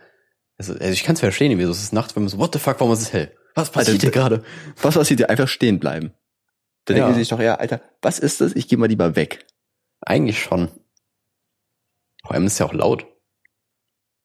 [0.57, 2.53] Also, also ich kann es verstehen, wie so es ist nachts, wenn man so, what
[2.53, 3.33] the fuck, warum ist es hell?
[3.55, 4.43] Was passiert hier gerade?
[4.83, 5.31] Was passiert dir?
[5.31, 6.13] Einfach stehen bleiben.
[6.85, 7.01] Da Ja.
[7.01, 8.55] denken sie sich doch, ja, Alter, was ist das?
[8.57, 9.47] Ich gehe mal lieber weg.
[10.01, 10.69] Eigentlich schon.
[12.23, 13.07] Vor allem ist es ja auch laut.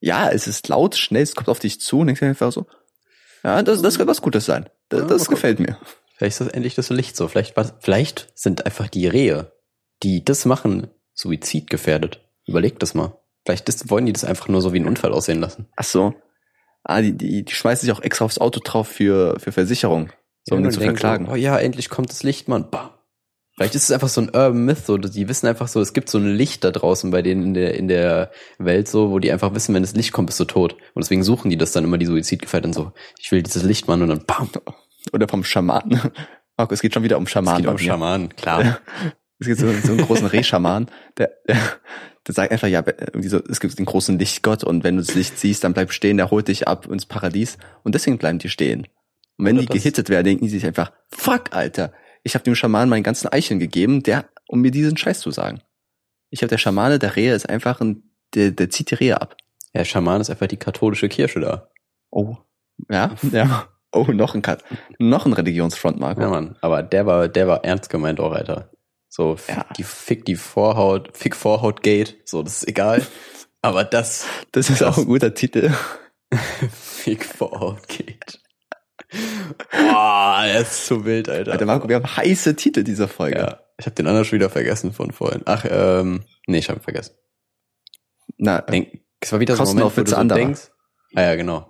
[0.04, 2.66] Ja, es ist laut, schnell, es kommt auf dich zu und denkst dir einfach so,
[3.42, 4.68] ja, das, das könnte was Gutes sein.
[4.90, 5.78] Das, Ja, das gefällt mir.
[6.16, 7.26] Vielleicht ist das endlich das Licht so.
[7.28, 9.52] Vielleicht, was- vielleicht sind einfach die Rehe,
[10.02, 12.20] die das machen, suizidgefährdet.
[12.46, 13.18] Überleg das mal.
[13.46, 15.68] Vielleicht ist, wollen die das einfach nur so wie ein Unfall aussehen lassen.
[15.76, 16.14] Ach so.
[16.82, 20.10] Ah, die, die, die schmeißen sich auch extra aufs Auto drauf für, für Versicherung.
[20.44, 21.26] So, um Ja, den zu verklagen.
[21.26, 22.70] So, oh ja, endlich kommt das Licht, Mann.
[22.70, 22.90] Bam.
[23.56, 26.08] Vielleicht ist es einfach so ein Urban Myth, so, die wissen einfach so, es gibt
[26.08, 29.30] so ein Licht da draußen bei denen in der, in der Welt so, wo die
[29.30, 30.72] einfach wissen, wenn das Licht kommt, bist du tot.
[30.94, 34.02] Und deswegen suchen die das dann immer, die Suizidgefährdeten so, ich will dieses Licht, Mann,
[34.02, 34.50] und dann bam.
[35.12, 36.00] Oder vom Schaman.
[36.56, 37.58] Marco, es geht schon wieder um Es Schaman.
[37.58, 37.80] geht um mir.
[37.80, 38.78] Schaman, klar.
[39.40, 40.88] Es gibt so, so einen großen Rehschaman,
[41.18, 41.56] der, der,
[42.26, 45.14] der sagt einfach, ja, irgendwie so, es gibt den großen Lichtgott und wenn du das
[45.16, 48.48] Licht siehst, dann bleib stehen, der holt dich ab ins Paradies und deswegen bleiben die
[48.48, 48.86] stehen.
[49.36, 51.92] Und wenn Oder die gehittet werden, denken die sich einfach, fuck, Alter,
[52.24, 55.60] ich habe dem Schaman meinen ganzen Eicheln gegeben, der, um mir diesen Scheiß zu sagen.
[56.30, 58.02] Ich habe der Schamane, der Rehe ist einfach ein,
[58.34, 59.36] der, der zieht die Rehe ab.
[59.72, 61.68] Ja, Schaman ist einfach die katholische Kirche da.
[62.10, 62.36] Oh.
[62.90, 63.68] Ja, ja.
[63.96, 64.64] Oh, noch ein, Kat
[64.98, 66.20] noch ein Religionsfront, Marco.
[66.22, 66.56] Ja, Mann.
[66.62, 68.72] Aber der war, der war ernst gemeint auch, Alter.
[69.08, 69.66] So, fick Ja.
[69.78, 73.06] die, fick die Vorhaut, fick Vorhaut Gate, so, das ist egal.
[73.62, 75.72] Aber das, Das ist Das- auch ein guter Titel.
[76.72, 78.40] fick Vorhaut Gate.
[79.70, 81.52] Boah, er ist zu wild, Alter.
[81.52, 83.38] Alter, Marco, wir haben heiße Titel dieser Folge.
[83.38, 85.42] Ja, ich habe den anderen schon wieder vergessen von vorhin.
[85.44, 87.14] Ach, ähm, nee, ich habe vergessen.
[88.38, 90.38] Na, Denk, es war wieder so ein Moment, wo du so anderer.
[90.38, 90.70] denkst.
[91.14, 91.68] Ah ja, genau.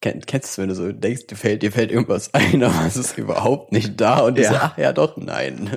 [0.00, 2.86] Ken, kennst du es, wenn du so denkst, dir fällt, dir fällt irgendwas ein, aber
[2.86, 4.50] es ist überhaupt nicht da und du Ja.
[4.50, 5.76] so, ach ja doch, nein.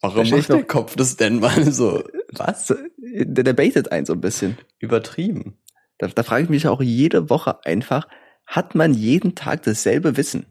[0.00, 0.62] Warum macht der.
[0.62, 2.04] Kopf das denn mal so?
[2.32, 2.66] Was?
[2.98, 4.58] der, der baitet einen so ein bisschen.
[4.78, 5.58] Übertrieben.
[5.98, 8.06] Da, da frage ich mich auch jede Woche einfach,
[8.48, 10.46] hat man jeden Tag dasselbe Wissen?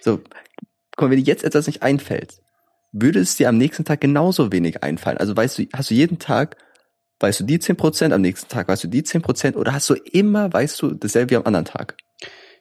[0.00, 0.20] So,
[0.98, 2.42] mal, wenn dir jetzt etwas nicht einfällt,
[2.92, 5.18] würde es dir am nächsten Tag genauso wenig einfallen?
[5.18, 6.56] Also weißt du, hast du jeden Tag,
[7.20, 10.52] weißt du die 10%, am nächsten Tag weißt du die 10% oder hast du immer,
[10.52, 11.96] weißt du, dasselbe wie am anderen Tag?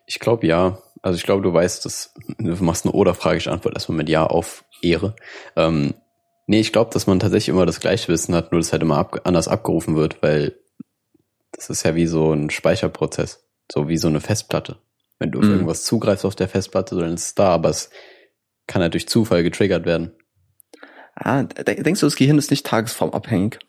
[0.05, 0.77] Ich glaube ja.
[1.01, 4.25] Also ich glaube, du weißt das, du machst eine Oder-Frage, ich antworte erstmal mit Ja
[4.25, 5.15] auf Ehre.
[5.55, 5.95] Ähm,
[6.45, 8.97] nee, ich glaube, dass man tatsächlich immer das gleiche Wissen hat, nur das halt immer
[8.97, 10.55] ab, anders abgerufen wird, weil
[11.51, 13.44] das ist ja wie so ein Speicherprozess.
[13.71, 14.77] So wie so eine Festplatte.
[15.19, 15.51] Wenn du auf Mhm.
[15.51, 17.89] irgendwas zugreifst auf der Festplatte, dann ist es da, aber es
[18.67, 20.11] kann halt durch Zufall getriggert werden.
[21.15, 23.59] Ah, de- denkst du, das Gehirn ist nicht tagesformabhängig?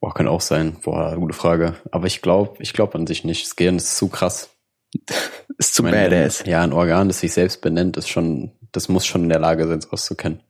[0.00, 0.78] Boah, kann auch sein.
[0.82, 1.76] Boah, gute Frage.
[1.92, 3.46] Aber ich glaube, ich glaube an sich nicht.
[3.46, 4.50] Das Gehirn ist zu krass.
[5.58, 6.44] Ist zu meine, badass.
[6.46, 9.66] Ja, ein Organ, das sich selbst benennt, ist schon, das muss schon in der Lage
[9.66, 10.42] sein, sowas zu kennen.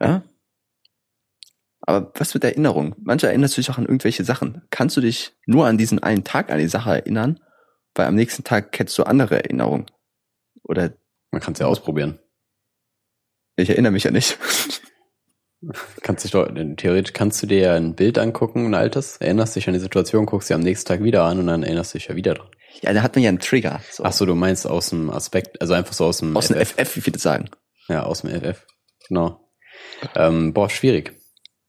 [0.00, 0.22] Ja.
[1.82, 2.94] Aber was mit Erinnerung?
[3.02, 4.62] Manche erinnerst du dich auch an irgendwelche Sachen.
[4.70, 7.40] Kannst du dich nur an diesen einen Tag an die Sache erinnern?
[7.94, 9.86] Weil am nächsten Tag kennst du andere Erinnerungen.
[10.62, 10.92] Oder
[11.32, 12.18] Man kann es ja ausprobieren.
[13.56, 14.38] ich erinnere mich ja nicht.
[16.02, 19.68] Kannst dich doch, theoretisch kannst du dir ja ein Bild angucken, ein altes, erinnerst dich
[19.68, 22.16] an die Situation, guckst dir am nächsten Tag wieder an und dann erinnerst dich ja
[22.16, 22.48] wieder dran.
[22.80, 23.82] Ja, da hat man ja einen Trigger.
[23.90, 24.04] So.
[24.04, 26.76] Ach so, du meinst aus dem Aspekt, also einfach so aus dem Aus dem FF.
[26.76, 27.50] FF, wie viele sagen.
[27.88, 28.64] Ja, aus dem FF.
[29.08, 29.50] Genau.
[30.14, 31.12] Ähm, boah, schwierig.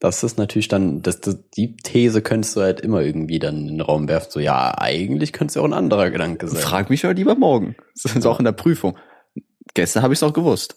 [0.02, 3.68] Das ist natürlich dann, das, das, die These könntest du halt immer irgendwie dann in
[3.68, 4.32] den Raum werfen.
[4.32, 6.60] So, ja, eigentlich könnte es ja auch ein anderer Gedanke sein.
[6.60, 7.76] Frag mich aber lieber morgen.
[8.04, 8.98] Das ist auch in der Prüfung.
[9.76, 10.76] Gestern habe ich es auch gewusst.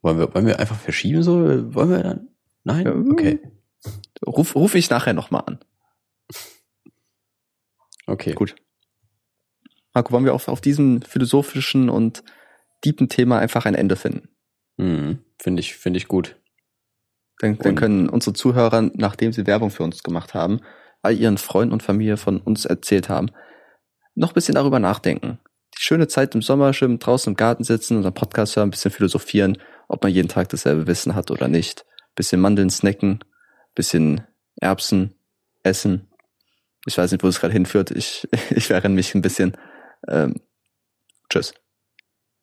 [0.00, 1.40] Wollen wir, wollen wir einfach verschieben so?
[1.74, 2.28] Wollen wir dann?
[2.62, 2.86] Nein?
[2.86, 3.40] Ja, Okay.
[4.24, 5.58] Ruf, ruf ich nachher nochmal an.
[8.06, 8.34] Okay.
[8.34, 8.54] Gut.
[9.92, 12.22] Marco, wollen wir auf, auf diesem philosophischen und
[12.84, 14.28] deepen Thema einfach ein Ende finden?
[14.76, 15.18] Mhm.
[15.42, 16.39] Finde ich, finde ich gut.
[17.40, 20.60] Dann, dann können unsere Zuhörer, nachdem sie Werbung für uns gemacht haben,
[21.02, 23.30] all ihren Freunden und Familie von uns erzählt haben,
[24.14, 25.38] noch ein bisschen darüber nachdenken.
[25.78, 28.90] Die schöne Zeit im Sommer, schön draußen im Garten sitzen, unseren Podcast hören, ein bisschen
[28.90, 29.56] philosophieren,
[29.88, 31.86] ob man jeden Tag dasselbe Wissen hat oder nicht.
[32.14, 33.24] Bisschen Mandeln snacken,
[33.74, 34.26] bisschen
[34.60, 35.14] Erbsen
[35.62, 36.08] essen.
[36.86, 37.90] Ich weiß nicht, wo es gerade hinführt.
[37.90, 39.56] Ich, ich verrenne mich ein bisschen.
[40.06, 40.34] Ähm,
[41.30, 41.54] tschüss.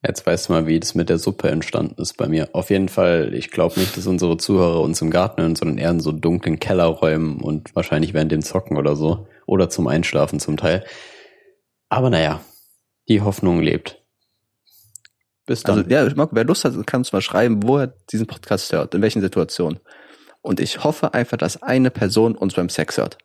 [0.06, 2.50] Jetzt weißt du mal, wie das mit der Suppe entstanden ist bei mir.
[2.54, 5.90] Auf jeden Fall, ich glaube nicht, dass unsere Zuhörer uns im Garten hören, sondern eher
[5.90, 9.28] in so dunklen Kellerräumen und wahrscheinlich während dem Zocken oder so.
[9.48, 10.86] Oder zum Einschlafen zum Teil.
[11.90, 12.42] Aber naja,
[13.10, 14.04] die Hoffnung lebt.
[15.48, 15.80] Bis dann.
[15.80, 18.94] Also, ja, Marco, wer Lust hat, kann uns mal schreiben, wo er diesen Podcast hört,
[18.94, 19.80] in welchen Situationen.
[20.42, 23.18] Und ich hoffe einfach, dass eine Person uns beim Sex hört.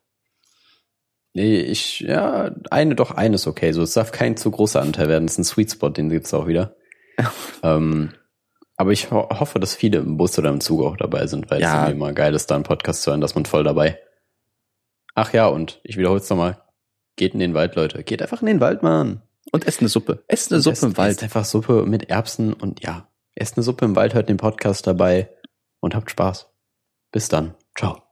[1.34, 3.72] Nee, ich, ja, eine doch, eine ist okay.
[3.72, 5.26] So, es darf kein zu großer Anteil werden.
[5.26, 6.76] Das ist ein Sweet Spot, den gibt's auch wieder.
[7.62, 8.12] ähm,
[8.76, 11.58] aber ich ho hoffe, dass viele im Bus oder im Zug auch dabei sind, weil
[11.58, 11.82] es Ja.
[11.82, 14.00] irgendwie immer geil ist, da einen Podcast zu hören, dass man voll dabei.
[15.14, 16.62] Ach ja, und ich wiederhole es nochmal.
[17.16, 18.02] Geht in den Wald, Leute.
[18.02, 19.22] Geht einfach in den Wald, Mann.
[19.52, 20.24] Und esst eine Suppe.
[20.28, 21.10] Esst eine Suppe Esst- im Wald.
[21.12, 24.86] Esst einfach Suppe mit Erbsen und ja, esst eine Suppe im Wald, hört den Podcast
[24.86, 25.28] dabei
[25.80, 26.48] und habt Spaß.
[27.12, 27.54] Bis dann.
[27.76, 28.11] Ciao.